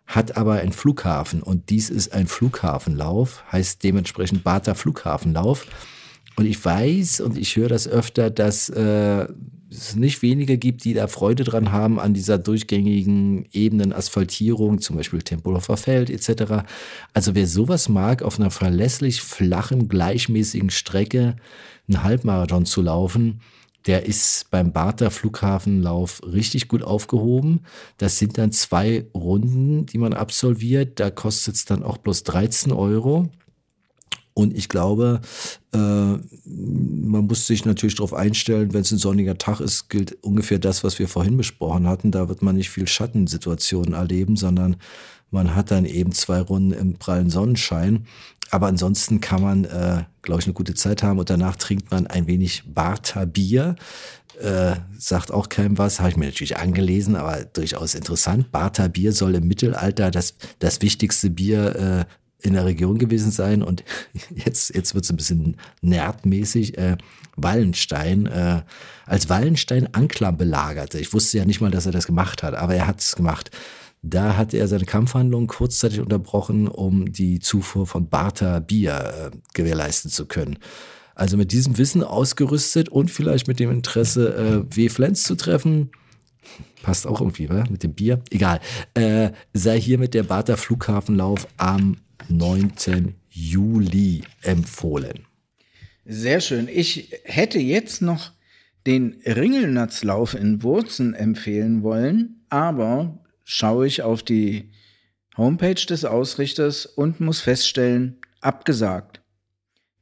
[0.06, 5.66] hat aber einen Flughafen und dies ist ein Flughafenlauf, heißt dementsprechend Bader Flughafenlauf.
[6.36, 9.26] Und ich weiß und ich höre das öfter, dass äh,
[9.70, 14.96] es nicht wenige gibt, die da Freude dran haben an dieser durchgängigen Ebenen Asphaltierung, zum
[14.96, 16.64] Beispiel Tempelhofer Feld etc.
[17.12, 21.36] Also wer sowas mag, auf einer verlässlich flachen, gleichmäßigen Strecke
[21.88, 23.40] einen Halbmarathon zu laufen,
[23.88, 27.60] der ist beim Barther Flughafenlauf richtig gut aufgehoben.
[27.96, 31.00] Das sind dann zwei Runden, die man absolviert.
[31.00, 33.30] Da kostet es dann auch bloß 13 Euro.
[34.34, 35.22] Und ich glaube,
[35.72, 40.58] äh, man muss sich natürlich darauf einstellen, wenn es ein sonniger Tag ist, gilt ungefähr
[40.58, 42.10] das, was wir vorhin besprochen hatten.
[42.12, 44.76] Da wird man nicht viel Schattensituationen erleben, sondern
[45.30, 48.06] man hat dann eben zwei Runden im prallen Sonnenschein.
[48.50, 52.06] Aber ansonsten kann man, äh, glaube ich, eine gute Zeit haben und danach trinkt man
[52.06, 53.76] ein wenig Bartha Bier.
[54.40, 58.52] Äh, sagt auch keinem was, habe ich mir natürlich angelesen, aber durchaus interessant.
[58.52, 63.62] Bartha Bier soll im Mittelalter das, das wichtigste Bier äh, in der Region gewesen sein
[63.62, 63.82] und
[64.34, 66.78] jetzt, jetzt wird es ein bisschen nerdmäßig.
[66.78, 66.96] Äh,
[67.36, 68.62] Wallenstein, äh,
[69.06, 70.98] als Wallenstein Anklam belagerte.
[70.98, 73.50] Ich wusste ja nicht mal, dass er das gemacht hat, aber er hat es gemacht.
[74.02, 80.10] Da hat er seine Kampfhandlung kurzzeitig unterbrochen, um die Zufuhr von Bartha Bier äh, gewährleisten
[80.10, 80.58] zu können.
[81.14, 84.88] Also mit diesem Wissen ausgerüstet und vielleicht mit dem Interesse, äh, W.
[84.88, 85.90] Flens zu treffen,
[86.82, 87.68] passt auch irgendwie, oder?
[87.68, 88.60] mit dem Bier, egal,
[88.94, 91.96] äh, sei hier mit der Bartha Flughafenlauf am
[92.28, 93.14] 9.
[93.30, 95.24] Juli empfohlen.
[96.04, 96.68] Sehr schön.
[96.72, 98.32] Ich hätte jetzt noch
[98.86, 103.18] den Ringelnatzlauf in Wurzen empfehlen wollen, aber
[103.50, 104.68] schaue ich auf die
[105.38, 109.22] Homepage des Ausrichters und muss feststellen, abgesagt.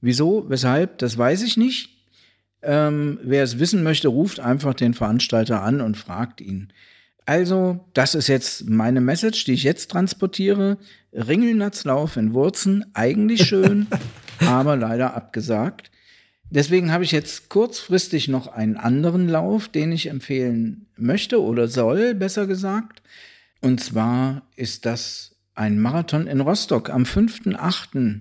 [0.01, 1.91] Wieso, weshalb, das weiß ich nicht.
[2.63, 6.73] Ähm, wer es wissen möchte, ruft einfach den Veranstalter an und fragt ihn.
[7.25, 10.79] Also, das ist jetzt meine Message, die ich jetzt transportiere.
[11.13, 13.87] Ringelnatzlauf in Wurzen, eigentlich schön,
[14.41, 15.93] aber leider abgesagt.
[16.51, 22.15] Deswegen habe ich jetzt kurzfristig noch einen anderen Lauf, den ich empfehlen möchte oder soll,
[22.15, 23.03] besser gesagt.
[23.61, 28.21] Und zwar ist das ein Marathon in Rostock am 5.8.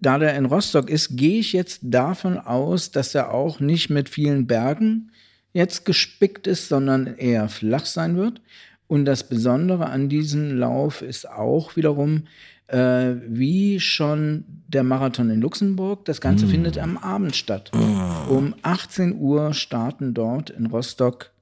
[0.00, 4.08] Da der in Rostock ist, gehe ich jetzt davon aus, dass er auch nicht mit
[4.08, 5.10] vielen Bergen
[5.52, 8.40] jetzt gespickt ist, sondern eher flach sein wird.
[8.86, 12.24] Und das Besondere an diesem Lauf ist auch wiederum,
[12.66, 16.04] äh, wie schon der Marathon in Luxemburg.
[16.04, 16.48] Das Ganze mm.
[16.48, 17.70] findet am Abend statt.
[17.74, 18.34] Oh.
[18.34, 21.32] Um 18 Uhr starten dort in Rostock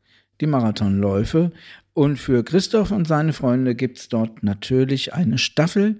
[0.40, 1.52] die Marathonläufe.
[1.98, 5.96] Und für Christoph und seine Freunde gibt es dort natürlich eine Staffel,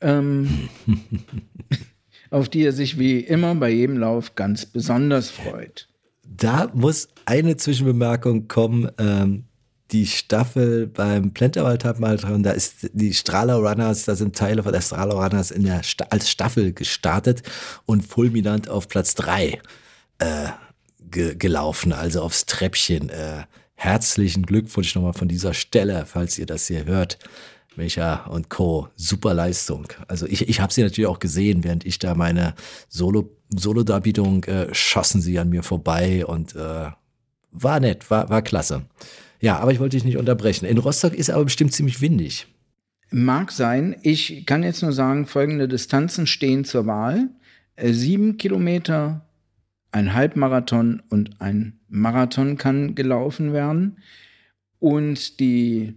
[0.00, 0.68] ähm,
[2.30, 5.86] auf die er sich wie immer bei jedem Lauf ganz besonders freut.
[6.24, 8.90] Da muss eine Zwischenbemerkung kommen.
[8.98, 9.44] Ähm,
[9.92, 14.80] die Staffel beim Plenterwald Halbmarathon, da ist die Strahler Runners, da sind Teile von der
[14.80, 17.44] Strahler Runners in der als Staffel gestartet
[17.86, 19.60] und fulminant auf Platz drei
[20.18, 20.48] äh,
[21.08, 23.10] ge gelaufen, also aufs Treppchen.
[23.10, 23.44] Äh,
[23.74, 27.18] herzlichen Glückwunsch nochmal von dieser Stelle, falls ihr das hier hört.
[27.76, 28.88] Micha und Co.
[28.96, 29.86] Super Leistung.
[30.08, 32.54] Also ich, ich habe sie natürlich auch gesehen, während ich da meine
[32.88, 36.90] Solo, Solo-Darbietung äh, schossen sie an mir vorbei und äh,
[37.50, 38.86] war nett, war, war klasse.
[39.40, 40.66] Ja, aber ich wollte dich nicht unterbrechen.
[40.66, 42.46] In Rostock ist aber bestimmt ziemlich windig.
[43.10, 43.96] Mag sein.
[44.02, 47.30] Ich kann jetzt nur sagen, folgende Distanzen stehen zur Wahl.
[47.76, 49.26] Äh, sieben Kilometer,
[49.92, 53.98] ein Halbmarathon und ein Marathon kann gelaufen werden.
[54.80, 55.94] Und die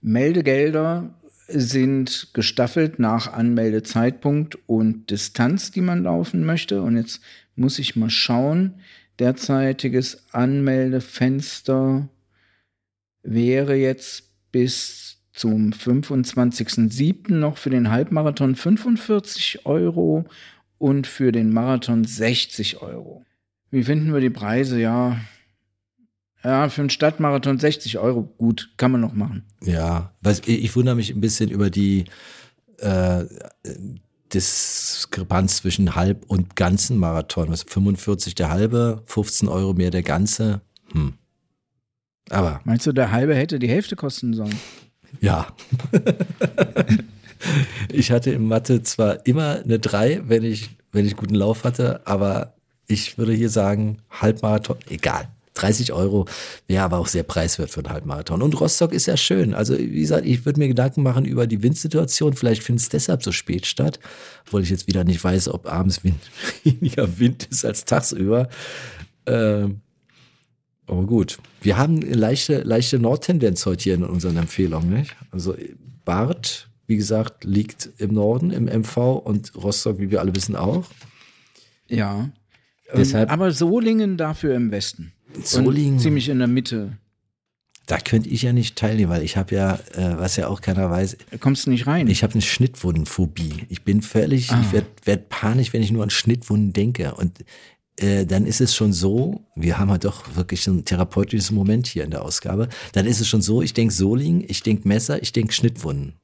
[0.00, 1.14] Meldegelder
[1.48, 6.82] sind gestaffelt nach Anmeldezeitpunkt und Distanz, die man laufen möchte.
[6.82, 7.20] Und jetzt
[7.56, 8.74] muss ich mal schauen.
[9.18, 12.08] Derzeitiges Anmeldefenster
[13.22, 17.32] wäre jetzt bis zum 25.07.
[17.34, 20.26] noch für den Halbmarathon 45 Euro
[20.78, 23.24] und für den Marathon 60 Euro.
[23.74, 24.80] Wie finden wir die Preise?
[24.80, 25.16] Ja,
[26.44, 29.42] ja, für einen Stadtmarathon 60 Euro, gut, kann man noch machen.
[29.64, 32.04] Ja, was, ich wundere mich ein bisschen über die
[32.78, 33.24] äh,
[34.32, 37.48] Diskrepanz zwischen halb und ganzen Marathon.
[37.48, 40.60] Was 45 der halbe, 15 Euro mehr der ganze.
[40.92, 41.14] Hm.
[42.30, 42.60] Aber.
[42.62, 44.54] Meinst du, der halbe hätte die Hälfte kosten sollen?
[45.20, 45.48] Ja.
[47.92, 52.06] ich hatte in Mathe zwar immer eine 3, wenn ich, wenn ich guten Lauf hatte,
[52.06, 52.53] aber
[52.86, 55.28] ich würde hier sagen, Halbmarathon, egal.
[55.54, 56.26] 30 Euro
[56.66, 58.42] wäre aber auch sehr preiswert für einen Halbmarathon.
[58.42, 59.54] Und Rostock ist ja schön.
[59.54, 62.34] Also, wie gesagt, ich würde mir Gedanken machen über die Windsituation.
[62.34, 64.00] Vielleicht findet es deshalb so spät statt,
[64.46, 66.20] obwohl ich jetzt wieder nicht weiß, ob abends Wind,
[66.64, 68.48] weniger Wind ist als tagsüber.
[69.26, 69.80] Ähm,
[70.86, 71.38] aber gut.
[71.62, 74.90] Wir haben eine leichte, leichte Nordtendenz heute hier in unseren Empfehlungen.
[74.90, 75.14] Nicht?
[75.30, 75.54] Also
[76.04, 80.84] Bart, wie gesagt, liegt im Norden, im MV und Rostock, wie wir alle wissen, auch.
[81.88, 82.30] Ja.
[82.92, 85.12] Deshalb, aber Solingen dafür im Westen.
[85.42, 85.94] Solingen.
[85.94, 86.98] Und ziemlich in der Mitte.
[87.86, 90.90] Da könnte ich ja nicht teilnehmen, weil ich habe ja, äh, was ja auch keiner
[90.90, 91.18] weiß.
[91.30, 92.08] Da kommst du nicht rein.
[92.08, 93.66] Ich habe eine Schnittwundenphobie.
[93.68, 94.60] Ich bin völlig, ah.
[94.62, 97.14] ich werde werd panisch, wenn ich nur an Schnittwunden denke.
[97.14, 97.44] Und
[97.96, 102.04] äh, dann ist es schon so, wir haben halt doch wirklich ein therapeutisches Moment hier
[102.04, 105.32] in der Ausgabe, dann ist es schon so, ich denke Soling, ich denke Messer, ich
[105.32, 106.14] denke Schnittwunden.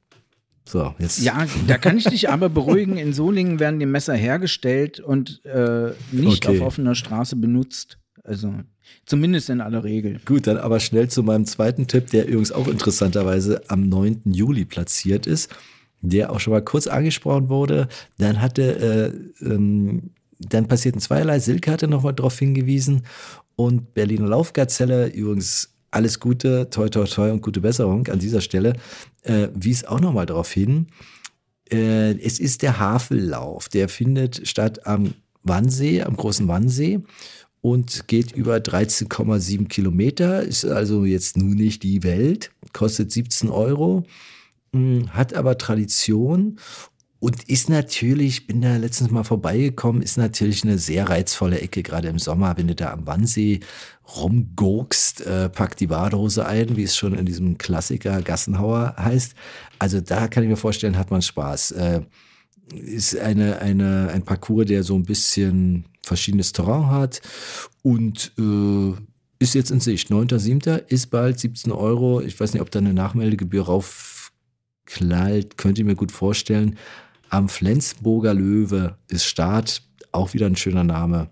[0.67, 1.21] So, jetzt.
[1.21, 2.97] Ja, da kann ich dich aber beruhigen.
[2.97, 6.59] In Solingen werden die Messer hergestellt und äh, nicht Okay.
[6.59, 7.97] auf offener Straße benutzt.
[8.23, 8.53] Also
[9.05, 10.19] zumindest in aller Regel.
[10.25, 14.21] Gut, dann aber schnell zu meinem zweiten Tipp, der übrigens auch interessanterweise am 9.
[14.25, 15.49] Juli platziert ist,
[16.01, 17.87] der auch schon mal kurz angesprochen wurde.
[18.19, 21.39] Dann hatte, äh, ähm, dann passierten zweierlei.
[21.39, 23.03] Silke hatte noch mal darauf hingewiesen
[23.55, 28.73] und Berliner Laufgazelle, übrigens alles Gute, toi toi toi und gute Besserung an dieser Stelle,
[29.23, 30.87] äh, wies auch noch mal darauf hin.
[31.71, 35.13] Äh, es ist der Havellauf, der findet statt am
[35.43, 36.99] Wannsee, am großen Wannsee
[37.61, 44.03] und geht über 13,7 Kilometer, ist also jetzt nun nicht die Welt, kostet 17 Euro,
[44.71, 46.59] mh, hat aber Tradition
[47.21, 52.07] und ist natürlich, bin da letztens mal vorbeigekommen, ist natürlich eine sehr reizvolle Ecke, gerade
[52.07, 53.59] im Sommer, wenn du da am Wannsee
[54.15, 59.35] rumgurkst, äh, pack die Badehose ein, wie es schon in diesem Klassiker Gassenhauer heißt.
[59.77, 61.73] Also da kann ich mir vorstellen, hat man Spaß.
[61.73, 62.01] Äh,
[62.73, 67.21] ist eine, eine, ein Parcours, der so ein bisschen verschiedenes Terrain hat
[67.83, 68.93] und äh,
[69.37, 70.09] ist jetzt in Sicht.
[70.09, 70.87] 9.7.
[70.87, 72.19] ist bald 17 Euro.
[72.19, 76.79] Ich weiß nicht, ob da eine Nachmeldegebühr raufknallt, könnt ihr mir gut vorstellen.
[77.31, 81.29] Am Flensburger Löwe ist Start, auch wieder ein schöner Name.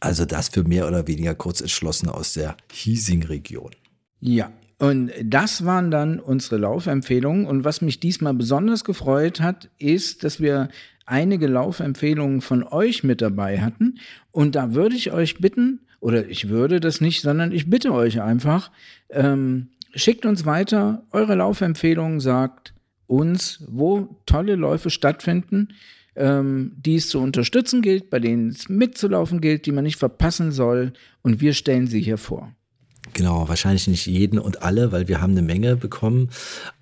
[0.00, 3.70] Also das für mehr oder weniger Kurzentschlossene aus der Hiesing-Region.
[4.20, 7.46] Ja, und das waren dann unsere Laufempfehlungen.
[7.46, 10.68] Und was mich diesmal besonders gefreut hat, ist, dass wir
[11.06, 14.00] einige Laufempfehlungen von euch mit dabei hatten.
[14.30, 18.20] Und da würde ich euch bitten, oder ich würde das nicht, sondern ich bitte euch
[18.20, 18.70] einfach,
[19.08, 22.74] ähm, schickt uns weiter eure Laufempfehlungen, sagt
[23.08, 25.68] uns, wo tolle Läufe stattfinden,
[26.14, 30.52] ähm, die es zu unterstützen gilt, bei denen es mitzulaufen gilt, die man nicht verpassen
[30.52, 30.92] soll.
[31.22, 32.52] Und wir stellen sie hier vor.
[33.14, 36.28] Genau, wahrscheinlich nicht jeden und alle, weil wir haben eine Menge bekommen,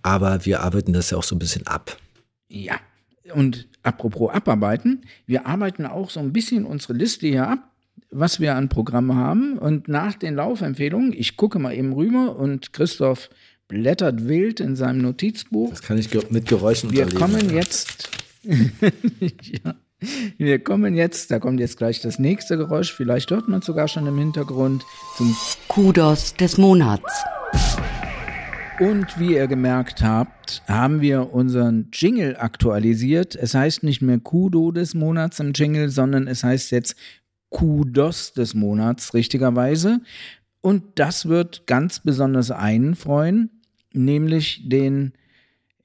[0.02, 1.96] aber wir arbeiten das ja auch so ein bisschen ab.
[2.48, 2.76] Ja,
[3.34, 7.70] und apropos abarbeiten, wir arbeiten auch so ein bisschen unsere Liste hier ab,
[8.10, 9.58] was wir an Programmen haben.
[9.58, 13.30] Und nach den Laufempfehlungen, ich gucke mal eben rüber und Christoph
[13.68, 15.70] blättert wild in seinem Notizbuch.
[15.70, 17.32] Das kann ich ge- mit Geräuschen Wir unterlegen.
[17.40, 18.08] kommen jetzt.
[18.44, 19.74] ja.
[20.36, 23.88] Wir kommen jetzt, da kommt jetzt gleich das nächste Geräusch, vielleicht hört man es sogar
[23.88, 24.84] schon im Hintergrund,
[25.16, 25.34] zum
[25.68, 27.24] Kudos des Monats.
[28.78, 33.34] Und wie ihr gemerkt habt, haben wir unseren Jingle aktualisiert.
[33.34, 36.94] Es heißt nicht mehr Kudo des Monats im Jingle, sondern es heißt jetzt
[37.48, 40.00] Kudos des Monats, richtigerweise.
[40.60, 43.55] Und das wird ganz besonders einen freuen,
[43.96, 45.12] nämlich den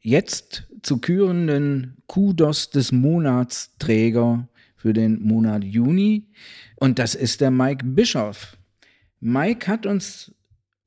[0.01, 6.27] jetzt zu kürenden Kudos des Monatsträger für den Monat Juni.
[6.75, 8.57] Und das ist der Mike Bischoff.
[9.19, 10.33] Mike hat uns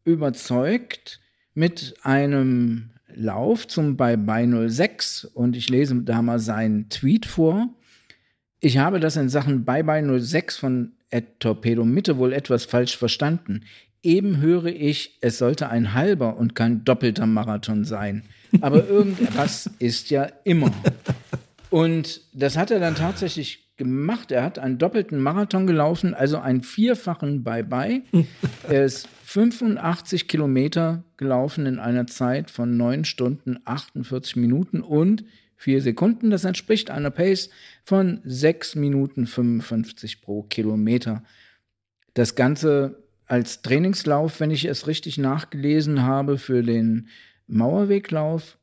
[0.05, 1.21] überzeugt
[1.55, 7.69] mit einem Lauf zum Bye Bye 06 und ich lese da mal seinen Tweet vor.
[8.59, 12.97] Ich habe das in Sachen Bye Bye 06 von Ed Torpedo Mitte wohl etwas falsch
[12.97, 13.65] verstanden.
[14.05, 18.25] Eben höre ich, es sollte ein halber und kein doppelter Marathon sein.
[18.61, 20.71] Aber irgendwas ist ja immer.
[21.71, 24.31] Und das hat er dann tatsächlich gemacht.
[24.31, 28.03] Er hat einen doppelten Marathon gelaufen, also einen vierfachen Bye-Bye.
[28.69, 35.25] er ist 85 Kilometer gelaufen in einer Zeit von 9 Stunden 48 Minuten und
[35.57, 36.31] 4 Sekunden.
[36.31, 37.51] Das entspricht einer Pace
[37.83, 41.25] von 6 Minuten 55 pro Kilometer.
[42.13, 47.09] Das Ganze als Trainingslauf, wenn ich es richtig nachgelesen habe, für den
[47.47, 48.59] Mauerweglauf.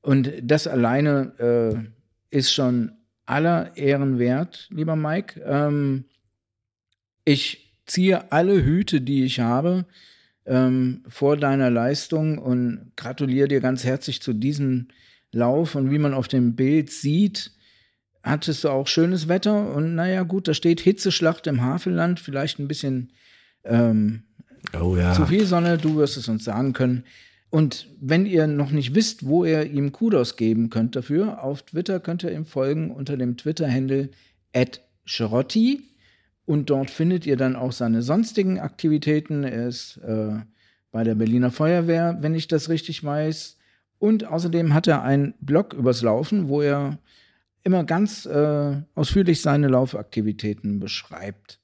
[0.00, 1.32] Und das alleine
[2.30, 2.92] äh, ist schon
[3.26, 5.40] aller Ehren wert, lieber Mike.
[5.40, 6.04] Ähm,
[7.24, 9.86] ich ziehe alle Hüte, die ich habe,
[10.46, 14.88] ähm, vor deiner Leistung und gratuliere dir ganz herzlich zu diesem
[15.32, 15.74] Lauf.
[15.74, 17.52] Und wie man auf dem Bild sieht,
[18.22, 19.74] hattest du auch schönes Wetter.
[19.74, 23.12] Und naja, gut, da steht Hitzeschlacht im Havelland, vielleicht ein bisschen
[23.64, 24.22] ähm,
[24.80, 25.12] Oh ja.
[25.12, 27.04] zu viel Sonne, du wirst es uns sagen können.
[27.50, 32.00] Und wenn ihr noch nicht wisst, wo ihr ihm Kudos geben könnt dafür, auf Twitter
[32.00, 34.10] könnt ihr ihm folgen unter dem Twitter-Handle
[35.04, 35.84] @schrotti
[36.46, 39.44] und dort findet ihr dann auch seine sonstigen Aktivitäten.
[39.44, 40.40] Er ist äh,
[40.90, 43.56] bei der Berliner Feuerwehr, wenn ich das richtig weiß.
[43.98, 46.98] Und außerdem hat er einen Blog übers Laufen, wo er
[47.62, 51.60] immer ganz äh, ausführlich seine Laufaktivitäten beschreibt.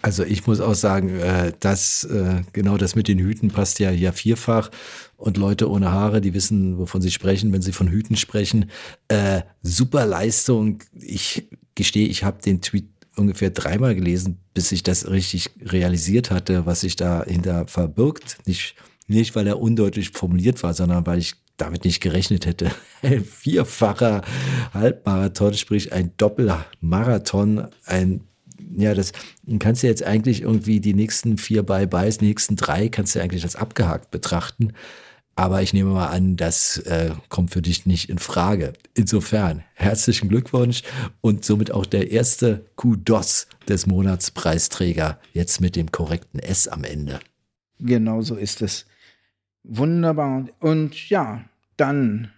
[0.00, 3.90] Also ich muss auch sagen, äh, das äh, genau das mit den Hüten passt ja
[3.90, 4.70] ja vierfach.
[5.16, 8.70] Und Leute ohne Haare, die wissen, wovon sie sprechen, wenn sie von Hüten sprechen.
[9.08, 10.78] Äh, super Leistung.
[10.94, 16.66] Ich gestehe, ich habe den Tweet ungefähr dreimal gelesen, bis ich das richtig realisiert hatte,
[16.66, 18.38] was sich dahinter verbirgt.
[18.46, 18.76] Nicht,
[19.08, 22.70] nicht, weil er undeutlich formuliert war, sondern weil ich damit nicht gerechnet hätte.
[23.02, 24.22] Ein vierfacher
[24.72, 28.22] Halbmarathon, sprich ein Doppelmarathon, ein
[28.76, 29.12] ja, das
[29.58, 33.56] kannst du jetzt eigentlich irgendwie die nächsten vier Bye-Byes, nächsten drei kannst du eigentlich als
[33.56, 34.72] abgehakt betrachten.
[35.38, 38.72] Aber ich nehme mal an, das äh, kommt für dich nicht in Frage.
[38.94, 40.82] Insofern herzlichen Glückwunsch
[41.20, 47.20] und somit auch der erste Kudos des Monatspreisträger, jetzt mit dem korrekten S am Ende.
[47.78, 48.86] Genau so ist es.
[49.62, 50.48] Wunderbar.
[50.58, 51.44] Und ja,
[51.76, 52.32] dann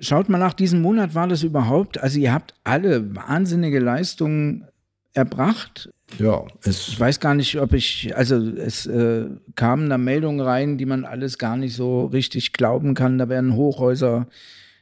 [0.00, 1.98] schaut mal nach diesem Monat war das überhaupt.
[1.98, 4.66] Also ihr habt alle wahnsinnige Leistungen
[5.14, 5.90] erbracht.
[6.18, 10.78] Ja, es ich weiß gar nicht, ob ich, also es äh, kamen da Meldungen rein,
[10.78, 13.18] die man alles gar nicht so richtig glauben kann.
[13.18, 14.26] Da werden Hochhäuser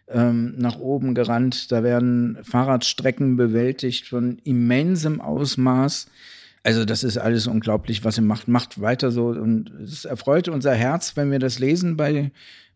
[0.08, 6.06] ähm, nach oben gerannt, da werden Fahrradstrecken bewältigt von immensem Ausmaß.
[6.64, 8.48] Also das ist alles unglaublich, was ihr macht.
[8.48, 12.30] Macht weiter so und es erfreut unser Herz, wenn wir das lesen bei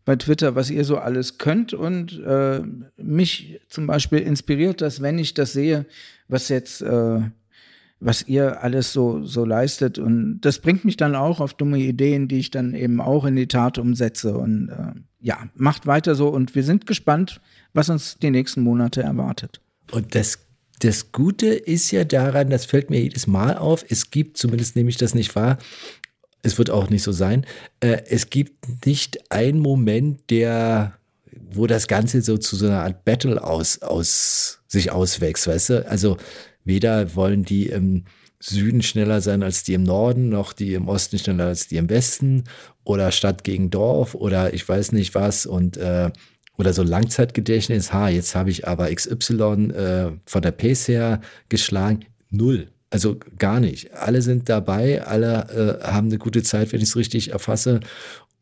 [0.07, 2.61] bei Twitter, was ihr so alles könnt und äh,
[2.95, 5.85] mich zum Beispiel inspiriert das, wenn ich das sehe,
[6.29, 7.19] was jetzt äh,
[7.99, 9.97] was ihr alles so, so leistet.
[9.97, 13.35] Und das bringt mich dann auch auf dumme Ideen, die ich dann eben auch in
[13.35, 14.37] die Tat umsetze.
[14.37, 17.41] Und äh, ja, macht weiter so und wir sind gespannt,
[17.73, 19.61] was uns die nächsten Monate erwartet.
[19.91, 20.39] Und das,
[20.79, 24.89] das Gute ist ja daran, das fällt mir jedes Mal auf, es gibt, zumindest nehme
[24.89, 25.57] ich das nicht wahr,
[26.43, 27.45] es wird auch nicht so sein,
[27.79, 30.97] äh, es gibt nicht einen Moment, der
[31.51, 35.89] wo das Ganze so zu so einer Art Battle aus, aus sich auswächst, weißt du?
[35.89, 36.17] Also
[36.67, 38.03] Weder wollen die im
[38.39, 41.89] Süden schneller sein als die im Norden, noch die im Osten schneller als die im
[41.89, 42.43] Westen
[42.83, 46.11] oder Stadt gegen Dorf oder ich weiß nicht was und äh,
[46.57, 52.05] oder so Langzeitgedächtnis, ha, jetzt habe ich aber XY äh, von der Pace her geschlagen.
[52.29, 52.69] Null.
[52.89, 53.93] Also gar nicht.
[53.93, 57.81] Alle sind dabei, alle äh, haben eine gute Zeit, wenn ich es richtig erfasse.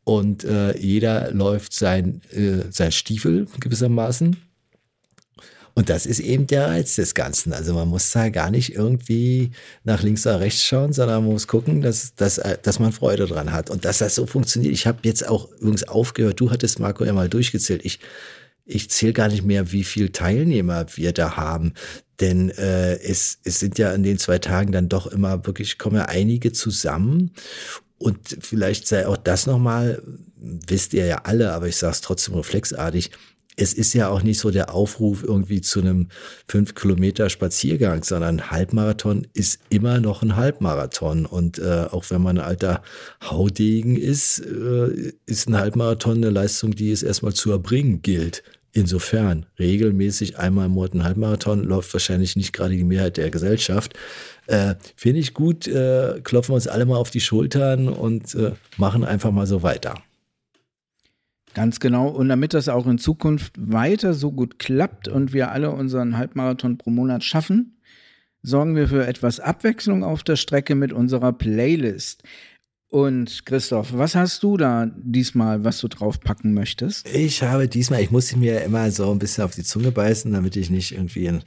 [0.04, 4.36] Und äh, jeder läuft sein, äh, sein Stiefel gewissermaßen.
[5.78, 7.52] Und das ist eben der Reiz des Ganzen.
[7.52, 9.50] Also man muss da gar nicht irgendwie
[9.84, 13.52] nach links oder rechts schauen, sondern man muss gucken, dass, dass, dass man Freude dran
[13.52, 14.72] hat und dass das so funktioniert.
[14.72, 17.84] Ich habe jetzt auch übrigens aufgehört, du hattest Marco ja mal durchgezählt.
[17.84, 18.00] Ich,
[18.64, 21.74] ich zähle gar nicht mehr, wie viel Teilnehmer wir da haben.
[22.20, 25.96] Denn äh, es, es sind ja in den zwei Tagen dann doch immer wirklich, kommen
[25.96, 27.32] ja einige zusammen.
[27.98, 30.02] Und vielleicht sei auch das nochmal,
[30.36, 33.10] wisst ihr ja alle, aber ich sage es trotzdem reflexartig,
[33.56, 36.08] es ist ja auch nicht so der Aufruf irgendwie zu einem
[36.46, 41.24] fünf Kilometer Spaziergang, sondern Halbmarathon ist immer noch ein Halbmarathon.
[41.24, 42.82] Und äh, auch wenn man ein alter
[43.24, 48.42] Haudegen ist, äh, ist ein Halbmarathon eine Leistung, die es erstmal zu erbringen gilt.
[48.72, 53.94] Insofern, regelmäßig einmal im Monat ein Halbmarathon läuft wahrscheinlich nicht gerade die Mehrheit der Gesellschaft.
[54.48, 58.52] Äh, Finde ich gut, äh, klopfen wir uns alle mal auf die Schultern und äh,
[58.76, 59.94] machen einfach mal so weiter.
[61.56, 62.08] Ganz genau.
[62.08, 66.76] Und damit das auch in Zukunft weiter so gut klappt und wir alle unseren Halbmarathon
[66.76, 67.78] pro Monat schaffen,
[68.42, 72.24] sorgen wir für etwas Abwechslung auf der Strecke mit unserer Playlist.
[72.88, 77.08] Und Christoph, was hast du da diesmal, was du draufpacken möchtest?
[77.08, 80.56] Ich habe diesmal, ich muss mir immer so ein bisschen auf die Zunge beißen, damit
[80.56, 81.42] ich nicht irgendwie in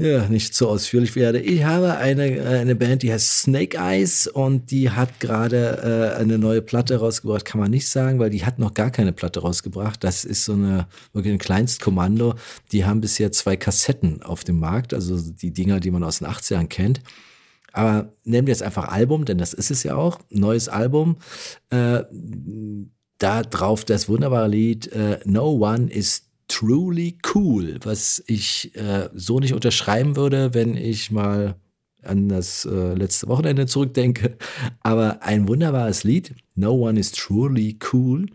[0.00, 1.40] ja, nicht so ausführlich werde.
[1.40, 6.38] Ich habe eine, eine Band, die heißt Snake Eyes und die hat gerade äh, eine
[6.38, 10.02] neue Platte rausgebracht, kann man nicht sagen, weil die hat noch gar keine Platte rausgebracht.
[10.02, 12.34] Das ist so eine wirklich ein Kleinstkommando.
[12.72, 16.28] Die haben bisher zwei Kassetten auf dem Markt, also die Dinger, die man aus den
[16.28, 17.02] 80ern kennt.
[17.74, 20.18] Aber nehmen wir jetzt einfach Album, denn das ist es ja auch.
[20.30, 21.18] Neues Album.
[21.68, 22.04] Äh,
[23.18, 29.38] da drauf das wunderbare Lied äh, No One is truly cool, was ich äh, so
[29.38, 31.56] nicht unterschreiben würde, wenn ich mal
[32.02, 34.36] an das äh, letzte Wochenende zurückdenke.
[34.80, 36.34] Aber ein wunderbares Lied.
[36.54, 38.26] No one is truly cool.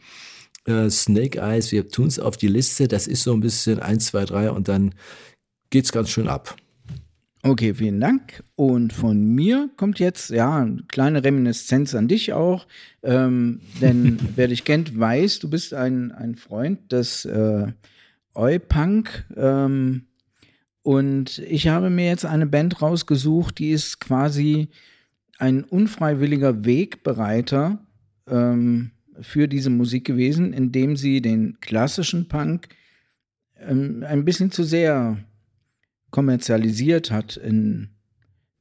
[0.65, 2.87] Äh, Snake Eyes, wir tun es auf die Liste.
[2.87, 4.95] Das ist so ein bisschen 1, 2, 3 und dann
[5.69, 6.55] geht es ganz schön ab.
[7.43, 8.43] Okay, vielen Dank.
[8.55, 12.65] Und von mir kommt jetzt, ja, eine kleine Reminiszenz an dich auch.
[13.03, 17.67] Ähm, denn wer dich kennt, weiß, du bist ein, ein Freund des äh,
[18.35, 19.25] Oi-Punk.
[19.35, 20.07] Ähm,
[20.83, 24.69] und ich habe mir jetzt eine Band rausgesucht, die ist quasi
[25.39, 27.79] ein unfreiwilliger Wegbereiter
[28.27, 32.69] ähm, für diese Musik gewesen, indem sie den klassischen Punk
[33.57, 35.17] ähm, ein bisschen zu sehr
[36.11, 37.89] kommerzialisiert hat in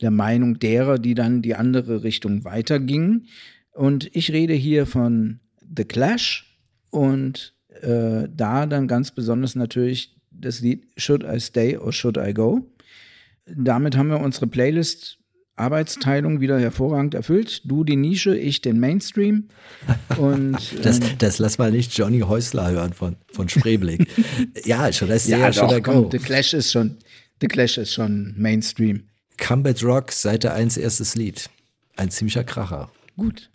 [0.01, 3.27] der Meinung derer, die dann die andere Richtung weitergingen.
[3.73, 5.41] Und ich rede hier von
[5.77, 6.59] The Clash
[6.91, 12.33] und äh, da dann ganz besonders natürlich das Lied Should I Stay or Should I
[12.35, 12.71] Go?
[13.47, 15.19] damit haben wir unsere Playlist
[15.57, 17.63] Arbeitsteilung wieder hervorragend erfüllt.
[17.65, 19.49] Du die Nische, ich den Mainstream.
[20.19, 24.09] Und, Das, ähm, das lass mal nicht Johnny Häusler hören von, von Spreeblick.
[24.65, 26.09] ja, schon das ja, schon der Go.
[26.11, 26.97] The Clash ist schon,
[27.41, 29.05] The Clash ist schon Mainstream.
[29.39, 31.49] Combat Rock, Seite 1, erstes Lied.
[31.97, 32.91] Ein ziemlicher Kracher.
[33.17, 33.51] Gut.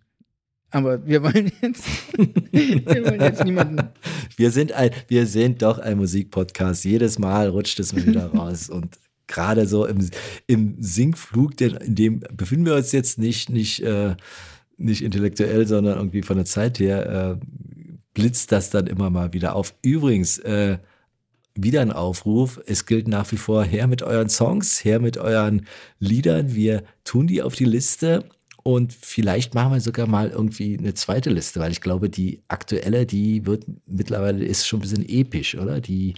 [0.72, 1.84] Aber wir wollen jetzt,
[2.52, 3.90] wir wollen jetzt niemanden.
[4.38, 6.86] Wir sind ein, wir sind doch ein Musikpodcast.
[6.86, 8.70] Jedes Mal rutscht es mir wieder raus.
[8.70, 10.08] Und gerade so im,
[10.48, 14.16] im Sinkflug, denn in dem befinden wir uns jetzt nicht, nicht, äh,
[14.78, 17.46] nicht intellektuell, sondern irgendwie von der Zeit her, äh,
[18.14, 19.74] blitzt das dann immer mal wieder auf.
[19.82, 20.78] Übrigens, äh,
[21.56, 22.60] wieder ein Aufruf.
[22.66, 25.66] Es gilt nach wie vor her mit euren Songs, her mit euren
[26.00, 26.54] Liedern.
[26.54, 28.24] Wir tun die auf die Liste
[28.64, 33.06] und vielleicht machen wir sogar mal irgendwie eine zweite Liste, weil ich glaube, die aktuelle,
[33.06, 35.80] die wird mittlerweile ist schon ein bisschen episch, oder?
[35.80, 36.16] Die,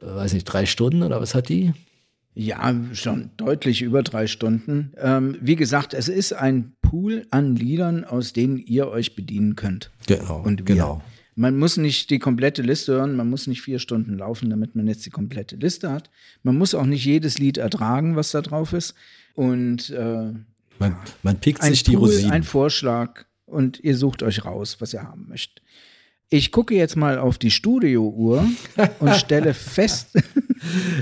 [0.00, 1.72] äh, weiß nicht, drei Stunden oder was hat die?
[2.34, 4.92] Ja, schon deutlich über drei Stunden.
[4.96, 9.90] Ähm, wie gesagt, es ist ein Pool an Liedern, aus denen ihr euch bedienen könnt.
[10.06, 10.42] Genau.
[10.42, 10.64] Und wir.
[10.64, 11.02] genau.
[11.36, 14.86] Man muss nicht die komplette Liste hören, man muss nicht vier Stunden laufen, damit man
[14.86, 16.10] jetzt die komplette Liste hat.
[16.42, 18.94] Man muss auch nicht jedes Lied ertragen, was da drauf ist.
[19.34, 20.34] Und äh,
[20.80, 22.32] Man, man pickt ein sich die Pool, Rosinen.
[22.32, 25.62] ein Vorschlag und ihr sucht euch raus, was ihr haben möchtet.
[26.30, 28.48] Ich gucke jetzt mal auf die Studiouhr
[29.00, 30.16] und stelle fest,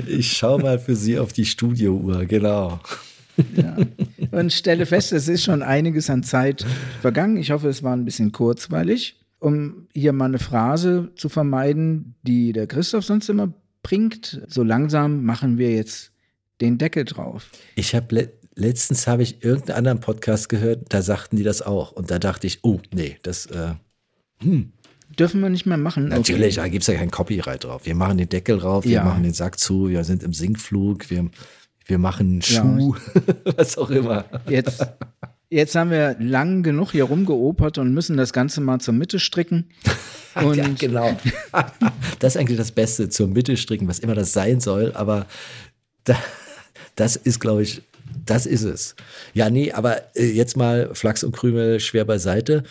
[0.07, 2.81] Ich schaue mal für Sie auf die Studiouhr, genau.
[4.31, 6.64] und stelle fest, es ist schon einiges an Zeit
[7.01, 7.37] vergangen.
[7.37, 12.53] Ich hoffe, es war ein bisschen kurzweilig, um hier mal eine Phrase zu vermeiden, die
[12.53, 13.53] der Christoph sonst immer
[13.83, 14.43] bringt.
[14.49, 16.11] So langsam machen wir jetzt
[16.61, 17.51] den Deckel drauf.
[17.76, 21.93] Ich habe letztens habe ich irgendeinen anderen Podcast gehört, da sagten die das auch.
[21.93, 23.75] Und da dachte ich, oh, nee, das äh,
[25.19, 26.09] Dürfen wir nicht mehr machen?
[26.09, 27.87] Natürlich, da gibt es ja kein Copyright drauf.
[27.87, 29.05] Wir machen den Deckel drauf, wir Ja.
[29.05, 31.31] machen den Sack zu, wir sind im Sinkflug, wir,
[31.87, 32.63] wir machen einen Ja.
[32.63, 32.95] Schuh,
[33.57, 34.27] was auch immer.
[34.31, 34.55] Okay.
[34.55, 34.87] Jetzt,
[35.51, 39.71] jetzt haben wir lang genug hier rumgeopert und müssen das Ganze mal zur Mitte stricken.
[40.35, 41.17] Und ja, genau.
[42.21, 45.27] das ist eigentlich das Beste, zur Mitte stricken, was immer das sein soll, aber
[46.05, 46.17] da,
[46.95, 47.83] das ist, glaube ich,
[48.25, 48.97] das ist es.
[49.35, 52.62] Ja, nee, aber äh, jetzt mal Flachs und Krümel schwer beiseite.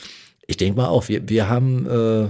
[0.47, 2.27] Ich denke mal auch, wir, wir haben äh,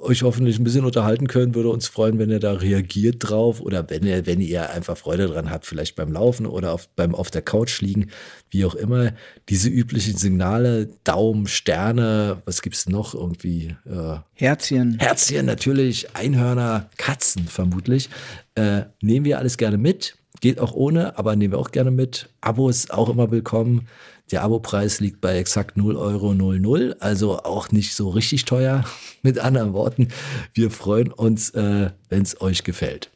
[0.00, 1.54] euch hoffentlich ein bisschen unterhalten können.
[1.54, 5.26] Würde uns freuen, wenn ihr da reagiert drauf oder wenn ihr, wenn ihr einfach Freude
[5.26, 8.10] dran habt, vielleicht beim Laufen oder auf, beim auf der Couch liegen,
[8.50, 9.12] wie auch immer.
[9.48, 13.76] Diese üblichen Signale, Daumen, Sterne, was gibt's noch irgendwie?
[13.86, 14.98] Äh, Herzchen.
[14.98, 18.08] Herzchen natürlich, Einhörner, Katzen vermutlich.
[18.54, 20.16] Äh, nehmen wir alles gerne mit.
[20.40, 22.30] Geht auch ohne, aber nehmen wir auch gerne mit.
[22.40, 23.86] Abos auch immer willkommen.
[24.30, 28.84] Der Abopreis liegt bei exakt 0 Euro 00, also auch nicht so richtig teuer.
[29.22, 30.08] Mit anderen Worten,
[30.54, 33.10] wir freuen uns, äh, wenn es euch gefällt.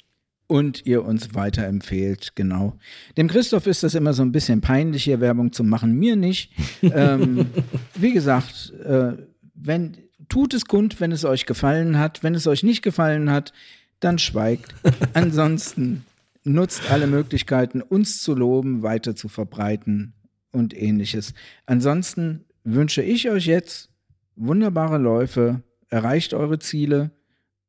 [0.49, 2.75] und ihr uns weiterempfehlt, genau.
[3.17, 6.53] Dem Christoph ist das immer so ein bisschen peinlich, hier Werbung zu machen, mir nicht.
[6.83, 7.47] ähm,
[7.95, 9.13] wie gesagt, äh,
[9.55, 9.97] wenn,
[10.29, 12.23] tut es kund, wenn es euch gefallen hat.
[12.23, 13.55] Wenn es euch nicht gefallen hat,
[14.01, 14.75] dann schweigt.
[15.15, 16.05] Ansonsten
[16.45, 20.15] nutzt alle Möglichkeiten, uns zu loben, weiter zu verbreiten
[20.53, 21.35] und ähnliches.
[21.67, 23.91] Ansonsten wünsche ich euch jetzt
[24.37, 27.11] wunderbare Läufe, erreicht eure Ziele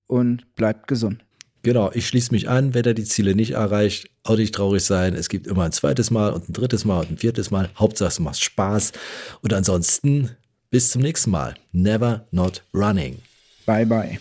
[0.08, 1.26] und bleibt gesund.
[1.64, 5.16] Genau, ich schließe mich an, wenn er die Ziele nicht erreicht, auch nicht traurig sein.
[5.16, 7.72] Es gibt immer ein zweites Mal und ein drittes Mal und ein viertes Mal.
[7.76, 8.92] Hauptsache es macht Spaß.
[9.42, 10.30] Und ansonsten
[10.70, 11.56] bis zum nächsten Mal.
[11.72, 13.18] Never not running.
[13.66, 14.20] Bye bye.